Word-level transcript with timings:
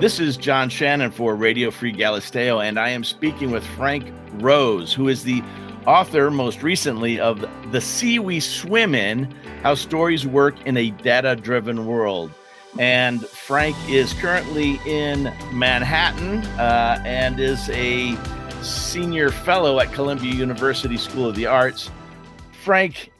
This 0.00 0.20
is 0.20 0.36
John 0.36 0.68
Shannon 0.68 1.10
for 1.10 1.34
Radio 1.34 1.72
Free 1.72 1.92
Galisteo, 1.92 2.64
and 2.64 2.78
I 2.78 2.90
am 2.90 3.02
speaking 3.02 3.50
with 3.50 3.66
Frank 3.66 4.08
Rose, 4.34 4.94
who 4.94 5.08
is 5.08 5.24
the 5.24 5.42
author 5.88 6.30
most 6.30 6.62
recently 6.62 7.18
of 7.18 7.44
The 7.72 7.80
Sea 7.80 8.20
We 8.20 8.38
Swim 8.38 8.94
In 8.94 9.24
How 9.64 9.74
Stories 9.74 10.24
Work 10.24 10.64
in 10.64 10.76
a 10.76 10.90
Data 10.90 11.34
Driven 11.34 11.84
World. 11.84 12.30
And 12.78 13.26
Frank 13.26 13.74
is 13.88 14.12
currently 14.12 14.78
in 14.86 15.34
Manhattan 15.52 16.44
uh, 16.60 17.02
and 17.04 17.40
is 17.40 17.68
a 17.70 18.16
senior 18.62 19.32
fellow 19.32 19.80
at 19.80 19.92
Columbia 19.92 20.32
University 20.32 20.96
School 20.96 21.28
of 21.28 21.34
the 21.34 21.46
Arts. 21.46 21.90
Frank, 22.62 23.10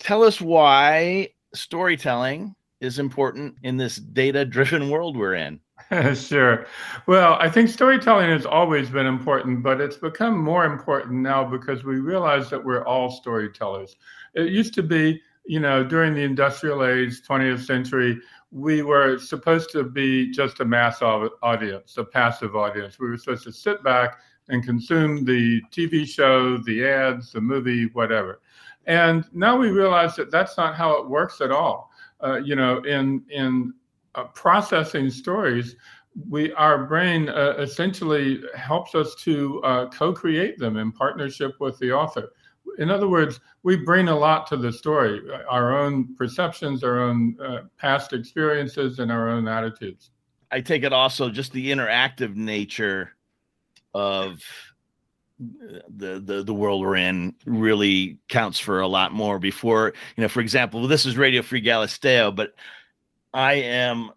tell 0.00 0.24
us 0.24 0.40
why 0.40 1.28
storytelling 1.54 2.56
is 2.80 2.98
important 2.98 3.54
in 3.62 3.76
this 3.76 3.94
data 3.94 4.44
driven 4.44 4.90
world 4.90 5.16
we're 5.16 5.34
in. 5.34 5.60
sure. 6.14 6.66
Well, 7.06 7.34
I 7.40 7.50
think 7.50 7.68
storytelling 7.68 8.30
has 8.30 8.46
always 8.46 8.90
been 8.90 9.06
important, 9.06 9.62
but 9.62 9.80
it's 9.80 9.96
become 9.96 10.38
more 10.38 10.64
important 10.64 11.20
now 11.20 11.44
because 11.44 11.82
we 11.82 11.96
realize 11.98 12.48
that 12.50 12.64
we're 12.64 12.84
all 12.84 13.10
storytellers. 13.10 13.96
It 14.34 14.50
used 14.50 14.72
to 14.74 14.82
be, 14.84 15.20
you 15.44 15.58
know, 15.58 15.82
during 15.82 16.14
the 16.14 16.22
industrial 16.22 16.84
age, 16.84 17.22
20th 17.22 17.64
century, 17.64 18.20
we 18.52 18.82
were 18.82 19.18
supposed 19.18 19.70
to 19.72 19.82
be 19.82 20.30
just 20.30 20.60
a 20.60 20.64
mass 20.64 21.02
audience, 21.02 21.96
a 21.96 22.04
passive 22.04 22.54
audience. 22.54 22.98
We 23.00 23.08
were 23.08 23.18
supposed 23.18 23.44
to 23.44 23.52
sit 23.52 23.82
back 23.82 24.18
and 24.48 24.64
consume 24.64 25.24
the 25.24 25.60
TV 25.72 26.06
show, 26.06 26.58
the 26.58 26.84
ads, 26.84 27.32
the 27.32 27.40
movie, 27.40 27.86
whatever. 27.92 28.40
And 28.86 29.24
now 29.32 29.56
we 29.56 29.70
realize 29.70 30.14
that 30.16 30.30
that's 30.30 30.56
not 30.56 30.76
how 30.76 30.92
it 30.96 31.08
works 31.08 31.40
at 31.40 31.50
all. 31.50 31.90
Uh, 32.22 32.36
you 32.36 32.54
know, 32.54 32.78
in 32.82 33.22
in 33.30 33.72
uh, 34.14 34.24
processing 34.24 35.10
stories, 35.10 35.76
we 36.28 36.52
our 36.54 36.86
brain 36.86 37.28
uh, 37.28 37.54
essentially 37.58 38.42
helps 38.54 38.94
us 38.94 39.14
to 39.16 39.62
uh, 39.62 39.88
co-create 39.90 40.58
them 40.58 40.76
in 40.76 40.90
partnership 40.92 41.52
with 41.60 41.78
the 41.78 41.92
author. 41.92 42.30
In 42.78 42.90
other 42.90 43.08
words, 43.08 43.40
we 43.62 43.76
bring 43.76 44.08
a 44.08 44.16
lot 44.16 44.46
to 44.48 44.56
the 44.56 44.72
story, 44.72 45.20
our 45.48 45.76
own 45.76 46.14
perceptions, 46.16 46.82
our 46.82 47.00
own 47.00 47.36
uh, 47.40 47.60
past 47.78 48.12
experiences, 48.12 48.98
and 48.98 49.10
our 49.10 49.28
own 49.28 49.48
attitudes. 49.48 50.10
I 50.50 50.60
take 50.60 50.82
it 50.82 50.92
also 50.92 51.30
just 51.30 51.52
the 51.52 51.70
interactive 51.70 52.34
nature 52.34 53.12
of 53.94 54.42
the, 55.38 56.20
the 56.20 56.42
the 56.42 56.54
world 56.54 56.82
we're 56.82 56.96
in 56.96 57.34
really 57.46 58.18
counts 58.28 58.58
for 58.58 58.80
a 58.80 58.86
lot 58.86 59.12
more 59.12 59.38
before 59.38 59.94
you 60.16 60.20
know 60.20 60.28
for 60.28 60.40
example 60.40 60.86
this 60.86 61.06
is 61.06 61.16
radio 61.16 61.40
free 61.40 61.62
galisteo 61.62 62.34
but 62.34 62.54
I 63.32 63.54
am 63.54 64.10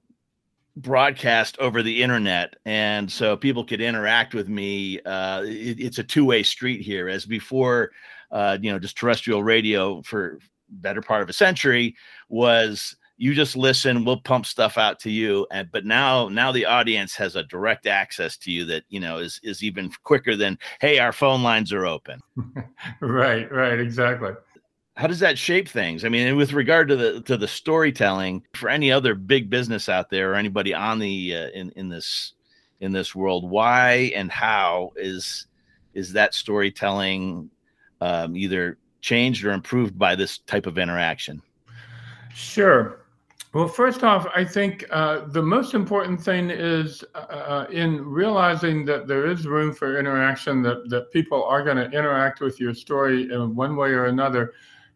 broadcast 0.75 1.57
over 1.59 1.83
the 1.83 2.01
internet 2.01 2.55
and 2.65 3.11
so 3.11 3.37
people 3.37 3.63
could 3.63 3.79
interact 3.79 4.33
with 4.33 4.49
me 4.49 4.99
uh, 5.01 5.43
it, 5.45 5.79
it's 5.79 5.99
a 5.99 6.03
two-way 6.03 6.41
street 6.41 6.81
here. 6.81 7.09
As 7.09 7.25
before 7.25 7.91
uh, 8.31 8.57
you 8.59 8.71
know 8.71 8.79
just 8.79 8.97
terrestrial 8.97 9.43
radio 9.43 10.01
for 10.01 10.39
better 10.69 11.01
part 11.01 11.21
of 11.21 11.29
a 11.29 11.33
century 11.33 11.95
was 12.29 12.95
you 13.17 13.35
just 13.35 13.55
listen 13.55 14.03
we'll 14.03 14.19
pump 14.19 14.45
stuff 14.45 14.79
out 14.79 14.99
to 14.99 15.11
you 15.11 15.45
and 15.51 15.71
but 15.71 15.85
now 15.85 16.27
now 16.29 16.51
the 16.51 16.65
audience 16.65 17.15
has 17.15 17.35
a 17.35 17.43
direct 17.43 17.85
access 17.85 18.35
to 18.37 18.51
you 18.51 18.65
that 18.65 18.83
you 18.89 18.99
know 18.99 19.19
is 19.19 19.39
is 19.43 19.61
even 19.61 19.91
quicker 20.03 20.35
than 20.35 20.57
hey 20.81 20.97
our 20.97 21.13
phone 21.13 21.43
lines 21.43 21.71
are 21.71 21.85
open. 21.85 22.19
Right 23.01 23.51
right 23.51 23.79
exactly 23.79 24.31
how 24.95 25.07
does 25.07 25.19
that 25.19 25.37
shape 25.37 25.67
things? 25.67 26.05
I 26.05 26.09
mean, 26.09 26.35
with 26.35 26.53
regard 26.53 26.87
to 26.89 26.95
the 26.95 27.21
to 27.21 27.35
the 27.35 27.47
storytelling 27.47 28.43
for 28.53 28.69
any 28.69 28.91
other 28.91 29.15
big 29.15 29.49
business 29.49 29.89
out 29.89 30.09
there 30.09 30.31
or 30.31 30.35
anybody 30.35 30.73
on 30.73 30.99
the 30.99 31.35
uh, 31.35 31.47
in 31.53 31.71
in 31.71 31.89
this 31.89 32.33
in 32.79 32.91
this 32.91 33.15
world, 33.15 33.49
why 33.49 34.11
and 34.15 34.31
how 34.31 34.93
is 34.95 35.47
is 35.93 36.13
that 36.13 36.33
storytelling 36.33 37.49
um, 38.01 38.35
either 38.35 38.77
changed 39.01 39.43
or 39.45 39.51
improved 39.51 39.97
by 39.97 40.15
this 40.15 40.39
type 40.39 40.67
of 40.67 40.77
interaction? 40.77 41.41
Sure. 42.33 42.99
Well, 43.53 43.67
first 43.67 44.03
off, 44.03 44.25
I 44.35 44.43
think 44.43 44.83
uh, 44.89 45.27
the 45.27 45.41
most 45.41 45.75
important 45.75 46.19
thing 46.19 46.49
is 46.49 47.03
uh, 47.13 47.17
uh 47.17 47.67
in 47.71 48.03
realizing 48.03 48.83
that 48.85 49.07
there 49.07 49.27
is 49.27 49.45
room 49.45 49.73
for 49.73 49.99
interaction, 49.99 50.63
that, 50.63 50.89
that 50.89 51.11
people 51.11 51.43
are 51.43 51.63
going 51.63 51.77
to 51.77 51.85
interact 51.85 52.41
with 52.41 52.59
your 52.59 52.73
story 52.73 53.31
in 53.31 53.55
one 53.55 53.75
way 53.75 53.89
or 53.89 54.05
another 54.05 54.53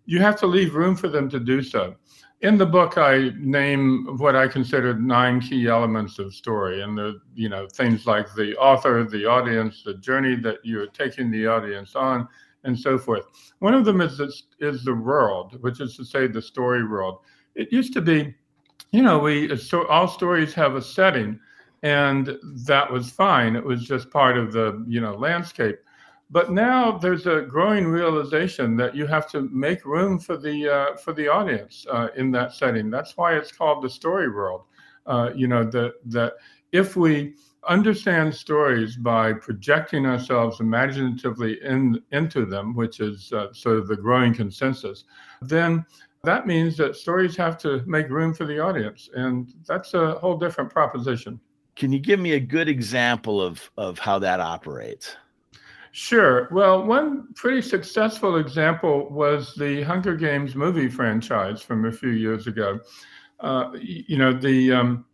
you 0.08 0.20
have 0.22 0.40
to 0.40 0.48
leave 0.48 0.74
room 0.74 0.96
for 0.96 1.10
them 1.10 1.30
to 1.30 1.40
do 1.40 1.62
so. 1.62 1.96
In 2.42 2.58
the 2.58 2.66
book, 2.66 2.98
I 2.98 3.32
name 3.38 4.18
what 4.18 4.36
I 4.36 4.48
consider 4.48 4.94
nine 4.98 5.42
key 5.42 5.68
elements 5.68 6.18
of 6.18 6.34
story, 6.34 6.82
and 6.82 6.98
the 6.98 7.20
you 7.36 7.50
know 7.50 7.68
things 7.68 8.08
like 8.08 8.34
the 8.36 8.56
author, 8.58 9.04
the 9.04 9.26
audience, 9.26 9.84
the 9.84 9.96
journey 9.96 10.36
that 10.38 10.60
you're 10.64 10.88
taking 10.88 11.30
the 11.30 11.48
audience 11.48 11.96
on, 11.96 12.28
and 12.64 12.80
so 12.80 12.98
forth. 12.98 13.26
One 13.60 13.74
of 13.74 13.86
them 13.86 14.02
is 14.02 14.18
this, 14.18 14.44
is 14.60 14.84
the 14.84 14.94
world, 14.94 15.62
which 15.62 15.82
is 15.82 15.98
to 15.98 16.06
say 16.06 16.28
the 16.28 16.42
story 16.42 16.88
world. 16.88 17.20
It 17.56 17.74
used 17.74 17.94
to 17.94 18.02
be, 18.02 18.36
you 18.92 19.02
know, 19.02 19.18
we 19.18 19.52
all 19.90 20.08
stories 20.08 20.54
have 20.54 20.76
a 20.76 20.82
setting, 20.82 21.40
and 21.82 22.38
that 22.68 22.92
was 22.92 23.10
fine. 23.10 23.56
It 23.56 23.66
was 23.66 23.84
just 23.84 24.12
part 24.12 24.38
of 24.38 24.54
the 24.54 24.86
you 24.88 25.02
know 25.02 25.16
landscape. 25.16 25.80
But 26.30 26.52
now 26.52 26.98
there's 26.98 27.26
a 27.26 27.42
growing 27.42 27.88
realization 27.88 28.76
that 28.78 28.96
you 28.96 29.08
have 29.08 29.30
to 29.32 29.44
make 29.44 29.86
room 29.86 30.20
for 30.20 30.36
the 30.36 30.70
uh, 30.70 30.98
for 30.98 31.14
the 31.14 31.28
audience 31.28 31.86
uh, 31.90 32.10
in 32.16 32.32
that 32.32 32.54
setting. 32.54 32.90
That's 32.90 33.16
why 33.16 33.38
it's 33.38 33.52
called 33.52 33.84
the 33.84 33.90
story 33.90 34.30
world. 34.30 34.64
Uh, 35.06 35.32
you 35.34 35.48
know 35.48 35.64
that 35.64 35.94
that 36.06 36.34
if 36.74 36.98
we 36.98 37.36
understand 37.68 38.34
stories 38.34 38.98
by 38.98 39.34
projecting 39.34 40.06
ourselves 40.06 40.60
imaginatively 40.60 41.60
in 41.64 42.02
into 42.12 42.46
them, 42.46 42.76
which 42.76 43.00
is 43.00 43.32
uh, 43.32 43.54
sort 43.54 43.78
of 43.78 43.88
the 43.88 43.96
growing 43.96 44.34
consensus, 44.34 45.06
then 45.42 45.86
that 46.24 46.46
means 46.46 46.76
that 46.76 46.98
stories 46.98 47.38
have 47.38 47.58
to 47.60 47.84
make 47.86 48.10
room 48.10 48.34
for 48.34 48.46
the 48.46 48.60
audience, 48.60 49.10
and 49.14 49.54
that's 49.66 49.94
a 49.94 50.16
whole 50.16 50.38
different 50.38 50.70
proposition. 50.70 51.40
Can 51.78 51.94
you 51.94 52.00
give 52.00 52.20
me 52.20 52.34
a 52.34 52.40
good 52.40 52.68
example 52.68 53.42
of 53.42 53.72
of 53.78 53.98
how 53.98 54.20
that 54.20 54.42
operates? 54.42 55.16
Sure. 55.98 56.48
Well, 56.52 56.84
one 56.86 57.34
pretty 57.34 57.60
successful 57.60 58.36
example 58.38 59.10
was 59.10 59.56
the 59.56 59.82
Hunger 59.82 60.16
Games 60.16 60.54
movie 60.54 60.90
franchise 60.90 61.64
from 61.64 61.86
a 61.86 61.92
few 61.92 62.12
years 62.12 62.46
ago. 62.46 62.80
Uh, 63.40 63.72
you 63.82 64.16
know, 64.16 64.32
the 64.32 64.74
um, 64.74 65.06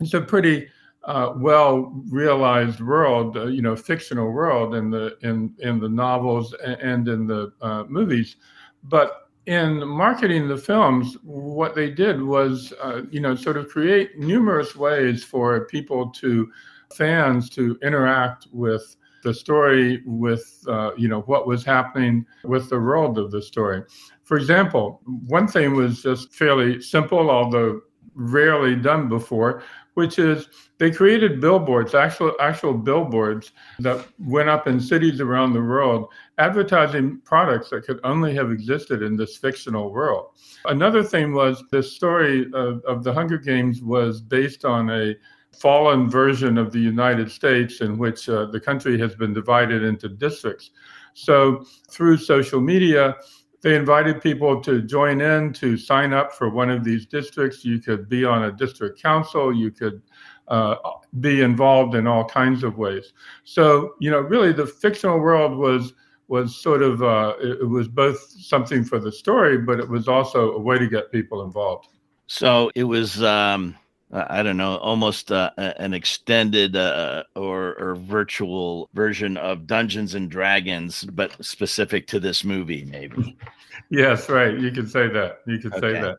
it's 0.00 0.14
a 0.14 0.20
pretty 0.20 0.66
uh, 1.04 1.34
well 1.36 1.92
realized 2.10 2.80
world, 2.80 3.36
uh, 3.36 3.46
you 3.46 3.62
know, 3.62 3.76
fictional 3.76 4.32
world 4.32 4.74
in 4.74 4.90
the 4.90 5.16
in 5.22 5.54
in 5.60 5.78
the 5.78 5.88
novels 5.88 6.52
and 6.64 7.06
in 7.06 7.28
the 7.28 7.52
uh, 7.62 7.84
movies, 7.84 8.34
but 8.82 9.28
in 9.46 9.86
marketing 9.86 10.48
the 10.48 10.58
films, 10.58 11.16
what 11.22 11.76
they 11.76 11.90
did 11.90 12.20
was, 12.20 12.72
uh, 12.82 13.02
you 13.08 13.20
know, 13.20 13.36
sort 13.36 13.56
of 13.56 13.68
create 13.68 14.18
numerous 14.18 14.74
ways 14.74 15.22
for 15.22 15.66
people 15.66 16.10
to 16.10 16.50
fans 16.92 17.48
to 17.50 17.78
interact 17.82 18.48
with 18.50 18.96
the 19.24 19.34
story 19.34 20.02
with 20.06 20.64
uh, 20.68 20.92
you 20.96 21.08
know 21.08 21.22
what 21.22 21.48
was 21.48 21.64
happening 21.64 22.24
with 22.44 22.70
the 22.70 22.78
world 22.78 23.18
of 23.18 23.32
the 23.32 23.42
story. 23.42 23.82
For 24.22 24.36
example, 24.36 25.00
one 25.26 25.48
thing 25.48 25.74
was 25.74 26.02
just 26.02 26.32
fairly 26.32 26.80
simple, 26.80 27.30
although 27.30 27.80
rarely 28.14 28.76
done 28.76 29.08
before, 29.08 29.64
which 29.94 30.18
is 30.18 30.48
they 30.78 30.90
created 30.90 31.40
billboards, 31.40 31.94
actual 31.94 32.32
actual 32.40 32.74
billboards 32.74 33.52
that 33.78 34.06
went 34.18 34.48
up 34.48 34.66
in 34.66 34.80
cities 34.80 35.20
around 35.20 35.52
the 35.52 35.60
world, 35.60 36.08
advertising 36.38 37.20
products 37.24 37.70
that 37.70 37.84
could 37.84 38.00
only 38.04 38.34
have 38.34 38.50
existed 38.50 39.02
in 39.02 39.16
this 39.16 39.36
fictional 39.36 39.92
world. 39.92 40.30
Another 40.66 41.02
thing 41.02 41.32
was 41.32 41.62
the 41.70 41.82
story 41.82 42.46
of, 42.54 42.82
of 42.84 43.04
the 43.04 43.12
Hunger 43.12 43.38
Games 43.38 43.82
was 43.82 44.20
based 44.20 44.64
on 44.64 44.90
a 44.90 45.14
fallen 45.60 46.10
version 46.10 46.58
of 46.58 46.72
the 46.72 46.78
United 46.78 47.30
States 47.30 47.80
in 47.80 47.98
which 47.98 48.28
uh, 48.28 48.46
the 48.46 48.60
country 48.60 48.98
has 48.98 49.14
been 49.14 49.32
divided 49.32 49.82
into 49.82 50.08
districts. 50.08 50.70
So 51.14 51.64
through 51.90 52.18
social 52.18 52.60
media, 52.60 53.16
they 53.62 53.74
invited 53.74 54.20
people 54.20 54.60
to 54.60 54.82
join 54.82 55.20
in 55.22 55.52
to 55.54 55.78
sign 55.78 56.12
up 56.12 56.34
for 56.34 56.50
one 56.50 56.68
of 56.68 56.84
these 56.84 57.06
districts. 57.06 57.64
You 57.64 57.78
could 57.80 58.08
be 58.08 58.24
on 58.24 58.44
a 58.44 58.52
district 58.52 59.00
council. 59.00 59.54
You 59.54 59.70
could 59.70 60.02
uh, 60.48 60.76
be 61.20 61.40
involved 61.40 61.94
in 61.94 62.06
all 62.06 62.26
kinds 62.26 62.62
of 62.62 62.76
ways. 62.76 63.14
So 63.44 63.94
you 64.00 64.10
know, 64.10 64.20
really, 64.20 64.52
the 64.52 64.66
fictional 64.66 65.18
world 65.18 65.56
was 65.56 65.94
was 66.28 66.56
sort 66.56 66.82
of 66.82 67.02
uh, 67.02 67.34
it 67.40 67.68
was 67.68 67.88
both 67.88 68.18
something 68.38 68.84
for 68.84 68.98
the 68.98 69.10
story, 69.12 69.56
but 69.56 69.80
it 69.80 69.88
was 69.88 70.08
also 70.08 70.52
a 70.52 70.60
way 70.60 70.78
to 70.78 70.88
get 70.88 71.10
people 71.10 71.42
involved. 71.42 71.88
So 72.26 72.70
it 72.74 72.84
was. 72.84 73.22
Um 73.22 73.76
I 74.14 74.44
don't 74.44 74.56
know, 74.56 74.76
almost 74.76 75.32
uh, 75.32 75.50
an 75.56 75.92
extended 75.92 76.76
uh, 76.76 77.24
or, 77.34 77.74
or 77.74 77.96
virtual 77.96 78.88
version 78.94 79.36
of 79.36 79.66
Dungeons 79.66 80.14
and 80.14 80.30
Dragons, 80.30 81.04
but 81.04 81.44
specific 81.44 82.06
to 82.08 82.20
this 82.20 82.44
movie, 82.44 82.84
maybe. 82.84 83.36
yes, 83.90 84.28
right. 84.28 84.56
You 84.56 84.70
can 84.70 84.86
say 84.86 85.08
that. 85.08 85.40
You 85.46 85.58
can 85.58 85.72
okay. 85.72 85.80
say 85.80 86.00
that. 86.00 86.18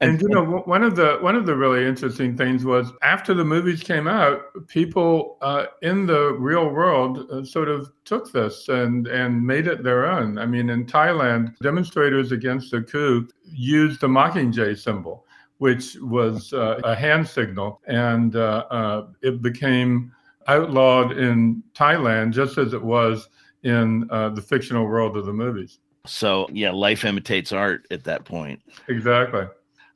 And, 0.00 0.12
and, 0.12 0.22
you 0.22 0.28
know, 0.28 0.62
one 0.64 0.84
of 0.84 0.94
the 0.94 1.18
one 1.20 1.34
of 1.34 1.44
the 1.44 1.56
really 1.56 1.84
interesting 1.84 2.36
things 2.36 2.64
was 2.64 2.92
after 3.02 3.34
the 3.34 3.44
movies 3.44 3.82
came 3.82 4.06
out, 4.06 4.42
people 4.68 5.38
uh, 5.40 5.66
in 5.82 6.06
the 6.06 6.34
real 6.34 6.68
world 6.68 7.28
uh, 7.32 7.44
sort 7.44 7.68
of 7.68 7.90
took 8.04 8.32
this 8.32 8.68
and 8.68 9.08
and 9.08 9.44
made 9.44 9.66
it 9.66 9.82
their 9.82 10.06
own. 10.06 10.38
I 10.38 10.46
mean, 10.46 10.70
in 10.70 10.86
Thailand, 10.86 11.58
demonstrators 11.58 12.30
against 12.30 12.70
the 12.70 12.82
coup 12.82 13.26
used 13.42 14.00
the 14.00 14.06
Mockingjay 14.06 14.78
symbol, 14.78 15.26
which 15.58 15.96
was 16.00 16.52
uh, 16.52 16.80
a 16.84 16.94
hand 16.94 17.28
signal, 17.28 17.80
and 17.86 18.36
uh, 18.36 18.64
uh, 18.70 19.06
it 19.22 19.42
became 19.42 20.12
outlawed 20.46 21.12
in 21.18 21.62
Thailand 21.74 22.32
just 22.32 22.58
as 22.58 22.72
it 22.72 22.82
was 22.82 23.28
in 23.62 24.08
uh, 24.10 24.30
the 24.30 24.40
fictional 24.40 24.86
world 24.86 25.16
of 25.16 25.26
the 25.26 25.32
movies. 25.32 25.78
So 26.06 26.48
yeah, 26.52 26.70
life 26.70 27.04
imitates 27.04 27.52
art 27.52 27.86
at 27.90 28.04
that 28.04 28.24
point. 28.24 28.62
Exactly. 28.88 29.46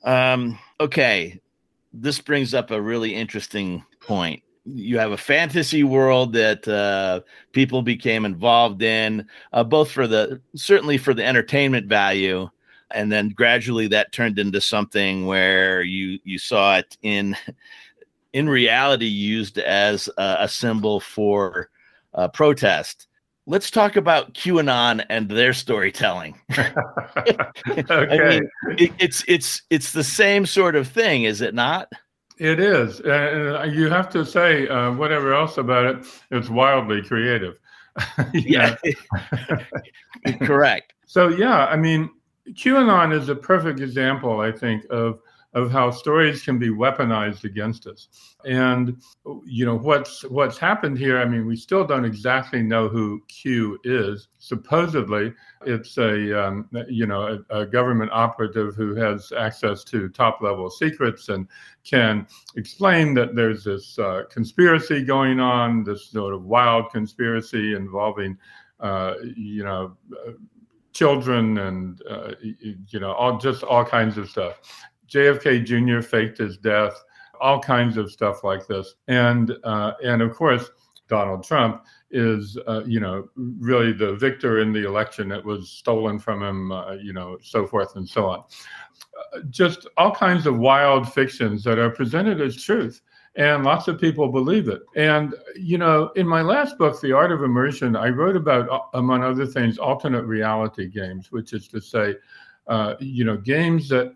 Um, 0.05 0.59
okay, 0.81 1.41
this 1.93 2.21
brings 2.21 2.55
up 2.55 2.71
a 2.71 2.81
really 2.81 3.15
interesting 3.15 3.85
point. 4.01 4.43
You 4.65 4.99
have 4.99 5.13
a 5.13 5.17
fantasy 5.17 5.83
world 5.83 6.33
that 6.35 6.67
uh, 6.69 7.21
people 7.53 7.83
became 7.83 8.25
involved 8.25 8.83
in, 8.83 9.27
uh, 9.53 9.65
both 9.65 9.91
for 9.91 10.07
the 10.07 10.41
certainly 10.55 10.99
for 10.99 11.15
the 11.15 11.25
entertainment 11.25 11.87
value, 11.87 12.49
and 12.95 13.11
then 13.11 13.31
gradually 13.31 13.89
that 13.89 14.13
turned 14.13 14.39
into 14.39 14.61
something 14.61 15.27
where 15.27 15.83
you 15.83 16.19
you 16.25 16.39
saw 16.39 16.77
it 16.77 16.97
in 17.03 17.37
in 18.33 18.49
reality 18.49 19.07
used 19.07 19.59
as 19.59 20.09
a, 20.17 20.37
a 20.41 20.49
symbol 20.49 21.01
for 21.01 21.69
uh, 22.15 22.29
protest 22.29 23.09
let's 23.47 23.71
talk 23.71 23.97
about 23.97 24.35
QAnon 24.35 25.05
and 25.09 25.29
their 25.29 25.53
storytelling. 25.53 26.39
okay. 26.53 26.75
I 27.91 28.29
mean, 28.29 28.51
it, 28.79 28.93
it's 28.99 29.25
it's 29.27 29.63
it's 29.71 29.93
the 29.93 30.05
same 30.05 30.47
sort 30.47 30.77
of 30.77 30.89
thing, 30.89 31.25
is 31.25 31.41
it 31.41 31.55
not? 31.55 31.91
It 32.39 32.59
is, 32.61 33.01
and 33.01 33.75
you 33.75 33.89
have 33.89 34.09
to 34.11 34.25
say 34.25 34.67
uh, 34.69 34.93
whatever 34.93 35.35
else 35.35 35.59
about 35.59 35.85
it. 35.85 36.07
It's 36.31 36.49
wildly 36.49 37.03
creative. 37.03 37.59
yeah, 38.33 38.77
correct. 40.43 40.95
So 41.07 41.29
yeah, 41.29 41.67
I 41.67 41.77
mean, 41.77 42.11
QAnon 42.51 43.19
is 43.19 43.29
a 43.29 43.35
perfect 43.35 43.81
example, 43.81 44.41
I 44.41 44.53
think, 44.53 44.85
of 44.91 45.21
of 45.55 45.71
how 45.71 45.91
stories 45.91 46.43
can 46.43 46.59
be 46.59 46.71
weaponized 46.71 47.45
against 47.45 47.87
us. 47.87 48.09
And 48.47 48.97
you 49.45 49.67
know 49.67 49.77
what's 49.77 50.23
what's 50.25 50.57
happened 50.57 50.99
here. 50.99 51.19
I 51.21 51.27
mean, 51.27 51.47
we 51.47 51.57
still 51.57 51.87
don't 51.87 52.07
exactly 52.07 52.63
know 52.63 52.89
who 52.89 53.23
Q 53.29 53.79
is. 53.85 54.29
Supposedly, 54.39 55.35
it's 55.67 55.99
a 55.99 56.49
um, 56.49 56.69
you 56.89 57.07
know 57.07 57.45
a, 57.51 57.61
a, 57.61 57.67
government 57.67 58.11
operative 58.13 58.75
who 58.75 58.95
has 58.95 59.31
access 59.37 59.85
to 59.85 60.09
top 60.09 60.41
level 60.41 60.71
secrets 60.71 61.29
and 61.29 61.47
can 61.85 62.27
explain 62.57 63.13
that 63.15 63.37
there's 63.37 63.65
this 63.65 63.99
uh, 63.99 64.23
conspiracy 64.31 65.05
going 65.05 65.39
on, 65.39 65.85
this 65.85 66.11
sort 66.11 66.35
of 66.35 66.45
wild 66.45 66.91
conspiracy 66.91 67.75
involving 67.75 68.39
uh, 68.81 69.15
you 69.37 69.65
know. 69.65 69.97
Children 70.93 71.59
and 71.59 72.03
uh, 72.09 72.33
you 72.41 73.01
know 73.01 73.13
all 73.13 73.39
just 73.39 73.63
all 73.63 73.85
kinds 73.85 74.19
of 74.19 74.29
stuff 74.29 74.61
JFK 75.13 75.65
Jr. 75.65 76.01
faked 76.01 76.39
his 76.39 76.57
death, 76.57 77.03
all 77.41 77.61
kinds 77.61 77.97
of 77.97 78.11
stuff 78.11 78.45
like 78.45 78.67
this, 78.67 78.95
and 79.09 79.53
uh, 79.65 79.93
and 80.03 80.23
of 80.23 80.35
course 80.35 80.71
Donald 81.09 81.45
Trump 81.45 81.85
is 82.11 82.57
uh, 82.67 82.83
you 82.87 83.01
know 83.01 83.29
really 83.37 83.93
the 83.93 84.15
victor 84.15 84.61
in 84.61 84.73
the 84.73 84.87
election 84.87 85.29
that 85.29 85.45
was 85.45 85.71
stolen 85.71 86.19
from 86.19 86.43
him, 86.43 86.73
uh, 86.73 86.93
you 86.93 87.13
know, 87.13 87.37
so 87.43 87.67
forth 87.67 87.97
and 87.97 88.09
so 88.09 88.27
on. 88.27 88.43
Uh, 89.35 89.41
just 89.51 89.87
all 89.99 90.15
kinds 90.15 90.47
of 90.47 90.59
wild 90.59 91.13
fictions 91.13 91.63
that 91.65 91.79
are 91.79 91.91
presented 91.91 92.41
as 92.41 92.63
truth 92.63 93.03
and 93.37 93.65
lots 93.65 93.89
of 93.89 94.01
people 94.01 94.29
believe 94.29 94.69
it. 94.69 94.83
And 94.95 95.35
you 95.57 95.79
know, 95.79 96.11
in 96.17 96.27
my 96.27 96.43
last 96.43 96.79
book, 96.79 97.01
The 97.01 97.13
Art 97.13 97.33
of 97.33 97.43
Immersion, 97.43 97.97
I 97.97 98.09
wrote 98.09 98.37
about, 98.37 98.69
uh, 98.69 98.81
among 98.95 99.23
other 99.23 99.47
things, 99.47 99.79
alternate 99.79 100.25
reality 100.25 100.89
games, 100.89 101.33
which 101.33 101.53
is 101.53 101.69
to 101.69 101.81
say, 101.81 102.17
uh, 102.67 102.95
you 103.01 103.25
know, 103.25 103.37
games 103.37 103.89
that 103.89 104.15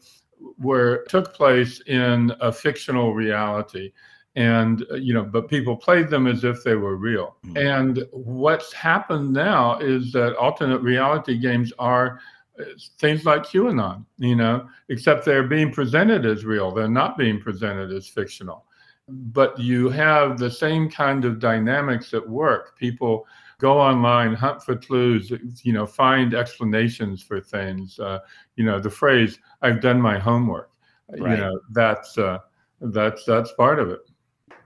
were 0.58 1.04
took 1.08 1.34
place 1.34 1.80
in 1.86 2.32
a 2.40 2.52
fictional 2.52 3.14
reality 3.14 3.92
and 4.36 4.84
uh, 4.90 4.94
you 4.96 5.14
know 5.14 5.22
but 5.24 5.48
people 5.48 5.76
played 5.76 6.08
them 6.08 6.26
as 6.26 6.44
if 6.44 6.62
they 6.62 6.74
were 6.74 6.96
real 6.96 7.36
mm-hmm. 7.44 7.56
and 7.56 8.06
what's 8.12 8.72
happened 8.72 9.32
now 9.32 9.78
is 9.78 10.12
that 10.12 10.36
alternate 10.36 10.80
reality 10.80 11.38
games 11.38 11.72
are 11.78 12.20
uh, 12.60 12.64
things 12.98 13.24
like 13.24 13.42
qanon 13.44 14.04
you 14.18 14.36
know 14.36 14.68
except 14.90 15.24
they're 15.24 15.42
being 15.48 15.72
presented 15.72 16.26
as 16.26 16.44
real 16.44 16.70
they're 16.70 16.88
not 16.88 17.16
being 17.16 17.40
presented 17.40 17.90
as 17.92 18.06
fictional 18.06 18.66
but 19.08 19.58
you 19.58 19.88
have 19.88 20.38
the 20.38 20.50
same 20.50 20.90
kind 20.90 21.24
of 21.24 21.38
dynamics 21.38 22.12
at 22.12 22.28
work 22.28 22.76
people 22.76 23.26
go 23.58 23.78
online, 23.78 24.34
hunt 24.34 24.62
for 24.62 24.76
clues, 24.76 25.32
you 25.62 25.72
know, 25.72 25.86
find 25.86 26.34
explanations 26.34 27.22
for 27.22 27.40
things. 27.40 27.98
Uh, 27.98 28.18
you 28.56 28.64
know, 28.64 28.78
the 28.78 28.90
phrase 28.90 29.38
"I've 29.62 29.80
done 29.80 30.00
my 30.00 30.18
homework." 30.18 30.70
Right. 31.08 31.32
You 31.32 31.36
know, 31.36 31.60
that's 31.70 32.18
uh, 32.18 32.38
that's 32.80 33.24
that's 33.24 33.52
part 33.52 33.78
of 33.78 33.90
it. 33.90 34.00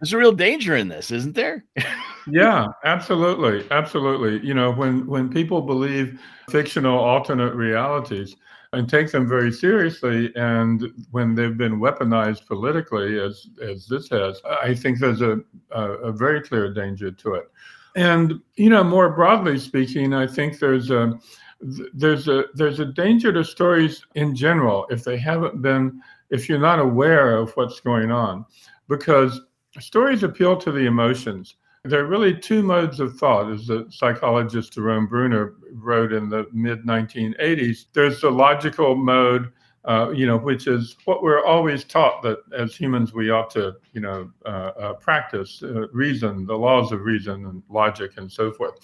There's 0.01 0.13
a 0.13 0.19
real 0.19 0.33
danger 0.33 0.77
in 0.77 0.89
this, 0.89 1.11
isn't 1.11 1.35
there? 1.35 1.65
yeah, 2.27 2.67
absolutely, 2.85 3.67
absolutely. 3.71 4.45
You 4.47 4.55
know, 4.55 4.73
when 4.73 5.07
when 5.07 5.29
people 5.29 5.61
believe 5.61 6.21
fictional 6.49 6.99
alternate 6.99 7.55
realities 7.55 8.37
and 8.73 8.89
take 8.89 9.11
them 9.11 9.27
very 9.27 9.53
seriously, 9.53 10.33
and 10.37 10.93
when 11.11 11.35
they've 11.35 11.57
been 11.57 11.81
weaponized 11.81 12.47
politically, 12.47 13.19
as 13.19 13.49
as 13.61 13.87
this 13.87 14.09
has, 14.11 14.41
I 14.63 14.75
think 14.75 14.99
there's 14.99 15.23
a 15.23 15.41
a, 15.73 15.83
a 15.83 16.13
very 16.13 16.41
clear 16.41 16.73
danger 16.73 17.11
to 17.11 17.35
it. 17.35 17.51
And 17.97 18.41
you 18.55 18.71
know, 18.71 18.85
more 18.85 19.11
broadly 19.11 19.59
speaking, 19.59 20.15
I 20.15 20.27
think 20.27 20.59
there's 20.59 20.91
a 20.91 21.19
there's 21.61 22.29
a 22.29 22.45
there's 22.55 22.79
a 22.79 22.87
danger 22.87 23.33
to 23.33 23.45
stories 23.45 24.07
in 24.15 24.35
general 24.37 24.87
if 24.91 25.03
they 25.03 25.19
haven't 25.19 25.61
been 25.61 26.01
if 26.31 26.49
you're 26.49 26.61
not 26.61 26.79
aware 26.79 27.37
of 27.37 27.51
what's 27.57 27.81
going 27.81 28.13
on, 28.13 28.47
because 28.89 29.41
stories 29.81 30.23
appeal 30.23 30.57
to 30.59 30.71
the 30.71 30.87
emotions. 30.87 31.57
There 31.85 32.01
are 32.01 32.07
really 32.07 32.37
two 32.37 32.63
modes 32.63 33.01
of 33.01 33.17
thought, 33.17 33.51
as 33.51 33.67
the 33.67 33.87
psychologist 33.89 34.75
Jerome 34.75 35.07
Bruner 35.07 35.55
wrote 35.73 36.13
in 36.13 36.29
the 36.29 36.47
mid 36.53 36.85
1980s. 36.85 37.87
There's 37.95 38.21
the 38.21 38.31
logical 38.31 38.95
mode, 38.95 39.51
uh, 39.87 40.11
you 40.11 40.27
know, 40.27 40.37
which 40.37 40.67
is 40.67 40.95
what 41.07 41.23
we're 41.23 41.43
always 41.43 41.85
taught 41.85 42.21
that 42.23 42.41
as 42.55 42.77
humans 42.77 43.15
we 43.15 43.31
ought 43.31 43.49
to, 43.53 43.77
you 43.95 44.03
know, 44.03 44.31
uh, 44.45 44.73
uh, 44.79 44.93
practice 44.95 45.63
uh, 45.63 45.89
reason, 45.89 46.45
the 46.45 46.55
laws 46.55 46.93
of 46.93 47.01
reason 47.01 47.47
and 47.47 47.63
logic 47.71 48.13
and 48.19 48.31
so 48.31 48.53
forth. 48.53 48.75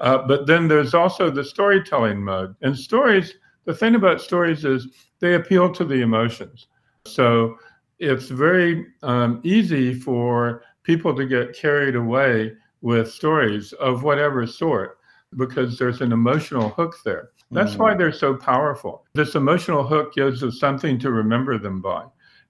Uh, 0.00 0.18
but 0.18 0.48
then 0.48 0.66
there's 0.66 0.92
also 0.92 1.30
the 1.30 1.44
storytelling 1.44 2.20
mode. 2.20 2.56
And 2.62 2.76
stories, 2.76 3.34
the 3.64 3.74
thing 3.74 3.94
about 3.94 4.20
stories 4.20 4.64
is 4.64 4.88
they 5.20 5.34
appeal 5.34 5.70
to 5.72 5.84
the 5.84 6.02
emotions. 6.02 6.66
So 7.06 7.58
it's 8.00 8.26
very 8.26 8.86
um, 9.04 9.40
easy 9.44 9.94
for 9.94 10.64
people 10.82 11.14
to 11.14 11.26
get 11.26 11.56
carried 11.56 11.96
away 11.96 12.52
with 12.82 13.12
stories 13.12 13.72
of 13.74 14.02
whatever 14.02 14.46
sort 14.46 14.98
because 15.36 15.78
there's 15.78 16.00
an 16.00 16.12
emotional 16.12 16.70
hook 16.70 16.96
there. 17.04 17.30
That's 17.52 17.76
why 17.76 17.94
mm. 17.94 17.98
they're 17.98 18.12
so 18.12 18.34
powerful. 18.34 19.04
This 19.12 19.34
emotional 19.34 19.84
hook 19.84 20.14
gives 20.14 20.42
us 20.42 20.58
something 20.58 20.98
to 21.00 21.10
remember 21.10 21.58
them 21.58 21.80
by. 21.80 22.04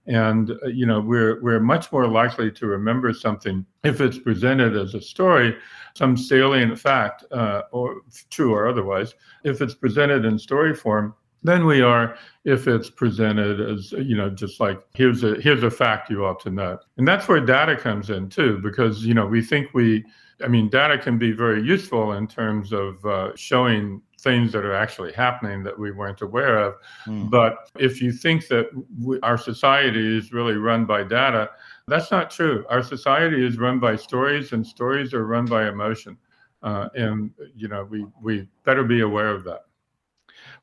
And 0.07 0.51
uh, 0.51 0.67
you 0.67 0.85
know, 0.85 0.99
we're 0.99 1.41
we're 1.41 1.59
much 1.59 1.91
more 1.91 2.07
likely 2.07 2.51
to 2.51 2.65
remember 2.65 3.13
something 3.13 3.65
if 3.83 4.01
it's 4.01 4.17
presented 4.17 4.75
as 4.75 4.95
a 4.95 5.01
story, 5.01 5.55
some 5.95 6.17
salient 6.17 6.79
fact, 6.79 7.23
uh, 7.31 7.63
or 7.71 8.01
true 8.29 8.53
or 8.53 8.67
otherwise. 8.67 9.13
If 9.43 9.61
it's 9.61 9.75
presented 9.75 10.25
in 10.25 10.39
story 10.39 10.75
form, 10.75 11.13
than 11.43 11.65
we 11.65 11.81
are 11.81 12.15
if 12.45 12.67
it's 12.67 12.89
presented 12.89 13.59
as 13.59 13.91
you 13.93 14.15
know 14.15 14.29
just 14.29 14.59
like 14.59 14.79
here's 14.93 15.23
a 15.23 15.35
here's 15.41 15.63
a 15.63 15.71
fact 15.71 16.09
you 16.09 16.25
ought 16.25 16.39
to 16.39 16.49
know 16.49 16.77
and 16.97 17.07
that's 17.07 17.27
where 17.27 17.43
data 17.43 17.75
comes 17.75 18.09
in 18.09 18.29
too 18.29 18.59
because 18.61 19.05
you 19.05 19.13
know 19.13 19.25
we 19.25 19.41
think 19.41 19.67
we 19.73 20.03
i 20.43 20.47
mean 20.47 20.69
data 20.69 20.97
can 20.97 21.17
be 21.17 21.31
very 21.31 21.61
useful 21.63 22.13
in 22.13 22.27
terms 22.27 22.71
of 22.71 23.03
uh, 23.05 23.31
showing 23.35 24.01
things 24.21 24.51
that 24.51 24.63
are 24.63 24.75
actually 24.75 25.11
happening 25.13 25.63
that 25.63 25.77
we 25.77 25.91
weren't 25.91 26.21
aware 26.21 26.57
of. 26.59 26.75
Mm. 27.07 27.29
But 27.29 27.69
if 27.79 28.01
you 28.01 28.11
think 28.11 28.47
that 28.47 28.69
we, 28.99 29.19
our 29.21 29.37
society 29.37 30.17
is 30.17 30.31
really 30.31 30.53
run 30.53 30.85
by 30.85 31.03
data, 31.03 31.49
that's 31.87 32.11
not 32.11 32.29
true. 32.29 32.65
Our 32.69 32.83
society 32.83 33.45
is 33.45 33.57
run 33.57 33.79
by 33.79 33.95
stories, 33.95 34.53
and 34.53 34.65
stories 34.65 35.13
are 35.13 35.25
run 35.25 35.45
by 35.45 35.67
emotion. 35.67 36.17
Uh, 36.61 36.89
and 36.93 37.31
you 37.55 37.67
know, 37.67 37.83
we 37.83 38.05
we 38.21 38.47
better 38.63 38.83
be 38.83 39.01
aware 39.01 39.29
of 39.29 39.43
that. 39.45 39.65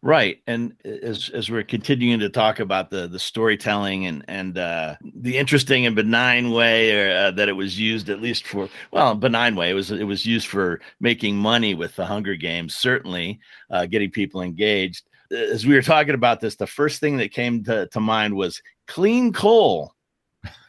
Right, 0.01 0.41
and 0.47 0.77
as 0.85 1.29
as 1.35 1.51
we're 1.51 1.65
continuing 1.65 2.21
to 2.21 2.29
talk 2.29 2.61
about 2.61 2.89
the 2.89 3.09
the 3.09 3.19
storytelling 3.19 4.07
and 4.07 4.25
and 4.29 4.57
uh, 4.57 4.95
the 5.03 5.37
interesting 5.37 5.87
and 5.87 5.97
benign 5.97 6.53
way 6.53 7.17
uh, 7.17 7.33
that 7.33 7.49
it 7.49 7.55
was 7.55 7.81
used, 7.81 8.09
at 8.09 8.21
least 8.21 8.47
for 8.47 8.69
well, 8.93 9.17
benign 9.17 9.57
way 9.57 9.71
it 9.71 9.75
was 9.75 9.91
it 9.91 10.05
was 10.05 10.25
used 10.25 10.47
for 10.47 10.81
making 11.01 11.37
money 11.37 11.75
with 11.75 11.97
the 11.97 12.07
Hunger 12.07 12.37
Games, 12.37 12.77
certainly 12.77 13.41
uh, 13.71 13.87
getting 13.87 14.11
people 14.11 14.41
engaged. 14.41 15.09
as 15.33 15.67
we 15.67 15.75
were 15.75 15.83
talking 15.83 16.15
about 16.15 16.41
this, 16.41 16.55
the 16.55 16.67
first 16.67 17.01
thing 17.01 17.17
that 17.17 17.33
came 17.33 17.65
to, 17.65 17.89
to 17.89 18.01
mind 18.01 18.35
was 18.35 18.63
clean 18.87 19.33
coal. 19.33 19.95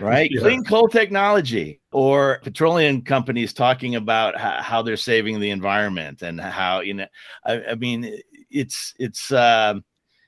right? 0.00 0.30
Yeah. 0.34 0.40
Clean 0.40 0.64
coal 0.64 0.88
technology 0.88 1.80
or 1.92 2.40
petroleum 2.42 3.02
companies 3.02 3.52
talking 3.52 3.94
about 3.94 4.36
how, 4.38 4.62
how, 4.62 4.82
they're 4.82 4.96
saving 4.96 5.40
the 5.40 5.50
environment 5.50 6.22
and 6.22 6.40
how, 6.40 6.80
you 6.80 6.94
know, 6.94 7.06
I, 7.44 7.62
I 7.70 7.74
mean, 7.74 8.20
it's, 8.50 8.94
it's, 8.98 9.32
uh, 9.32 9.74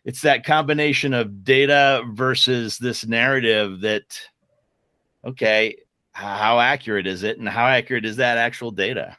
it's 0.04 0.22
that 0.22 0.44
combination 0.44 1.12
of 1.12 1.44
data 1.44 2.02
versus 2.12 2.78
this 2.78 3.06
narrative 3.06 3.80
that, 3.82 4.20
okay, 5.24 5.76
how 6.12 6.58
accurate 6.58 7.06
is 7.06 7.22
it 7.22 7.38
and 7.38 7.48
how 7.48 7.66
accurate 7.66 8.04
is 8.04 8.16
that 8.16 8.38
actual 8.38 8.70
data? 8.70 9.16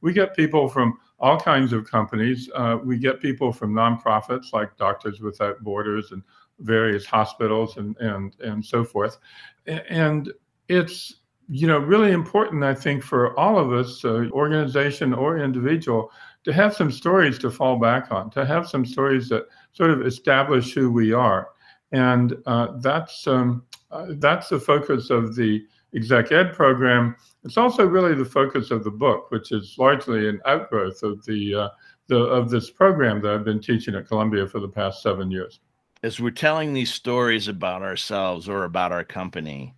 We 0.00 0.12
get 0.12 0.34
people 0.34 0.68
from 0.68 0.98
all 1.20 1.38
kinds 1.38 1.72
of 1.72 1.88
companies. 1.88 2.50
Uh, 2.52 2.78
we 2.82 2.98
get 2.98 3.20
people 3.20 3.52
from 3.52 3.72
nonprofits 3.72 4.52
like 4.52 4.76
Doctors 4.76 5.20
Without 5.20 5.60
Borders 5.60 6.10
and 6.10 6.24
various 6.62 7.04
hospitals 7.04 7.76
and 7.76 7.96
and 7.98 8.34
and 8.40 8.64
so 8.64 8.84
forth. 8.84 9.18
And 9.66 10.32
it's 10.68 11.20
you 11.48 11.66
know 11.66 11.78
really 11.78 12.12
important, 12.12 12.64
I 12.64 12.74
think, 12.74 13.02
for 13.02 13.38
all 13.38 13.58
of 13.58 13.72
us, 13.72 14.04
uh, 14.04 14.28
organization 14.30 15.12
or 15.12 15.38
individual, 15.38 16.10
to 16.44 16.52
have 16.52 16.74
some 16.74 16.90
stories 16.90 17.38
to 17.40 17.50
fall 17.50 17.78
back 17.78 18.10
on, 18.10 18.30
to 18.30 18.44
have 18.44 18.68
some 18.68 18.86
stories 18.86 19.28
that 19.28 19.46
sort 19.72 19.90
of 19.90 20.06
establish 20.06 20.72
who 20.72 20.90
we 20.90 21.12
are, 21.12 21.48
and 21.92 22.36
uh, 22.46 22.78
that's 22.78 23.26
um, 23.26 23.64
uh, 23.90 24.06
that's 24.16 24.48
the 24.48 24.58
focus 24.58 25.10
of 25.10 25.36
the 25.36 25.64
exec 25.94 26.32
ed 26.32 26.52
program. 26.52 27.14
It's 27.44 27.56
also 27.56 27.84
really 27.84 28.14
the 28.14 28.24
focus 28.24 28.70
of 28.70 28.84
the 28.84 28.90
book, 28.90 29.30
which 29.30 29.52
is 29.52 29.76
largely 29.78 30.28
an 30.28 30.40
outgrowth 30.46 31.02
of 31.02 31.24
the, 31.26 31.54
uh, 31.54 31.68
the 32.06 32.18
of 32.18 32.50
this 32.50 32.70
program 32.70 33.20
that 33.22 33.34
I've 33.34 33.44
been 33.44 33.60
teaching 33.60 33.94
at 33.94 34.08
Columbia 34.08 34.46
for 34.46 34.60
the 34.60 34.68
past 34.68 35.02
seven 35.02 35.30
years 35.30 35.60
as 36.02 36.18
we're 36.18 36.30
telling 36.30 36.72
these 36.72 36.92
stories 36.92 37.48
about 37.48 37.82
ourselves 37.82 38.48
or 38.48 38.64
about 38.64 38.92
our 38.92 39.04
company, 39.04 39.74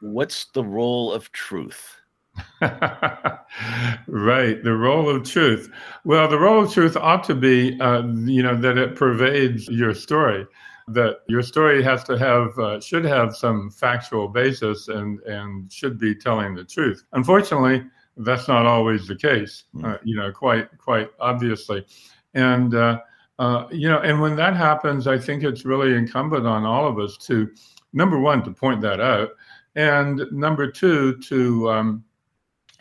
what's 0.00 0.46
the 0.46 0.64
role 0.64 1.12
of 1.12 1.32
truth? 1.32 1.96
right, 2.60 4.62
the 4.62 4.76
role 4.78 5.08
of 5.08 5.28
truth. 5.28 5.70
Well, 6.04 6.28
the 6.28 6.38
role 6.38 6.64
of 6.64 6.72
truth 6.72 6.96
ought 6.96 7.24
to 7.24 7.34
be, 7.34 7.80
uh, 7.80 8.06
you 8.06 8.42
know, 8.42 8.56
that 8.56 8.76
it 8.76 8.94
pervades 8.94 9.68
your 9.68 9.94
story. 9.94 10.46
That 10.88 11.20
your 11.28 11.42
story 11.42 11.82
has 11.82 12.04
to 12.04 12.18
have, 12.18 12.58
uh, 12.58 12.80
should 12.80 13.04
have 13.04 13.34
some 13.34 13.70
factual 13.70 14.28
basis, 14.28 14.88
and 14.88 15.18
and 15.20 15.72
should 15.72 15.98
be 15.98 16.14
telling 16.14 16.54
the 16.54 16.64
truth. 16.64 17.04
Unfortunately, 17.12 17.84
that's 18.18 18.46
not 18.46 18.66
always 18.66 19.08
the 19.08 19.16
case. 19.16 19.64
Hmm. 19.72 19.84
Uh, 19.84 19.96
you 20.04 20.14
know, 20.14 20.30
quite 20.30 20.68
quite 20.78 21.08
obviously, 21.18 21.84
and 22.34 22.74
uh, 23.38 23.66
you 23.70 23.88
know, 23.88 24.00
and 24.00 24.20
when 24.20 24.34
that 24.36 24.56
happens, 24.56 25.06
I 25.06 25.18
think 25.18 25.42
it's 25.42 25.64
really 25.64 25.94
incumbent 25.94 26.46
on 26.46 26.64
all 26.64 26.86
of 26.86 26.98
us 26.98 27.18
to, 27.18 27.50
number 27.92 28.18
one, 28.18 28.42
to 28.44 28.50
point 28.50 28.80
that 28.80 29.00
out, 29.00 29.30
and 29.74 30.22
number 30.32 30.70
two, 30.70 31.18
to 31.18 31.70
um, 31.70 32.04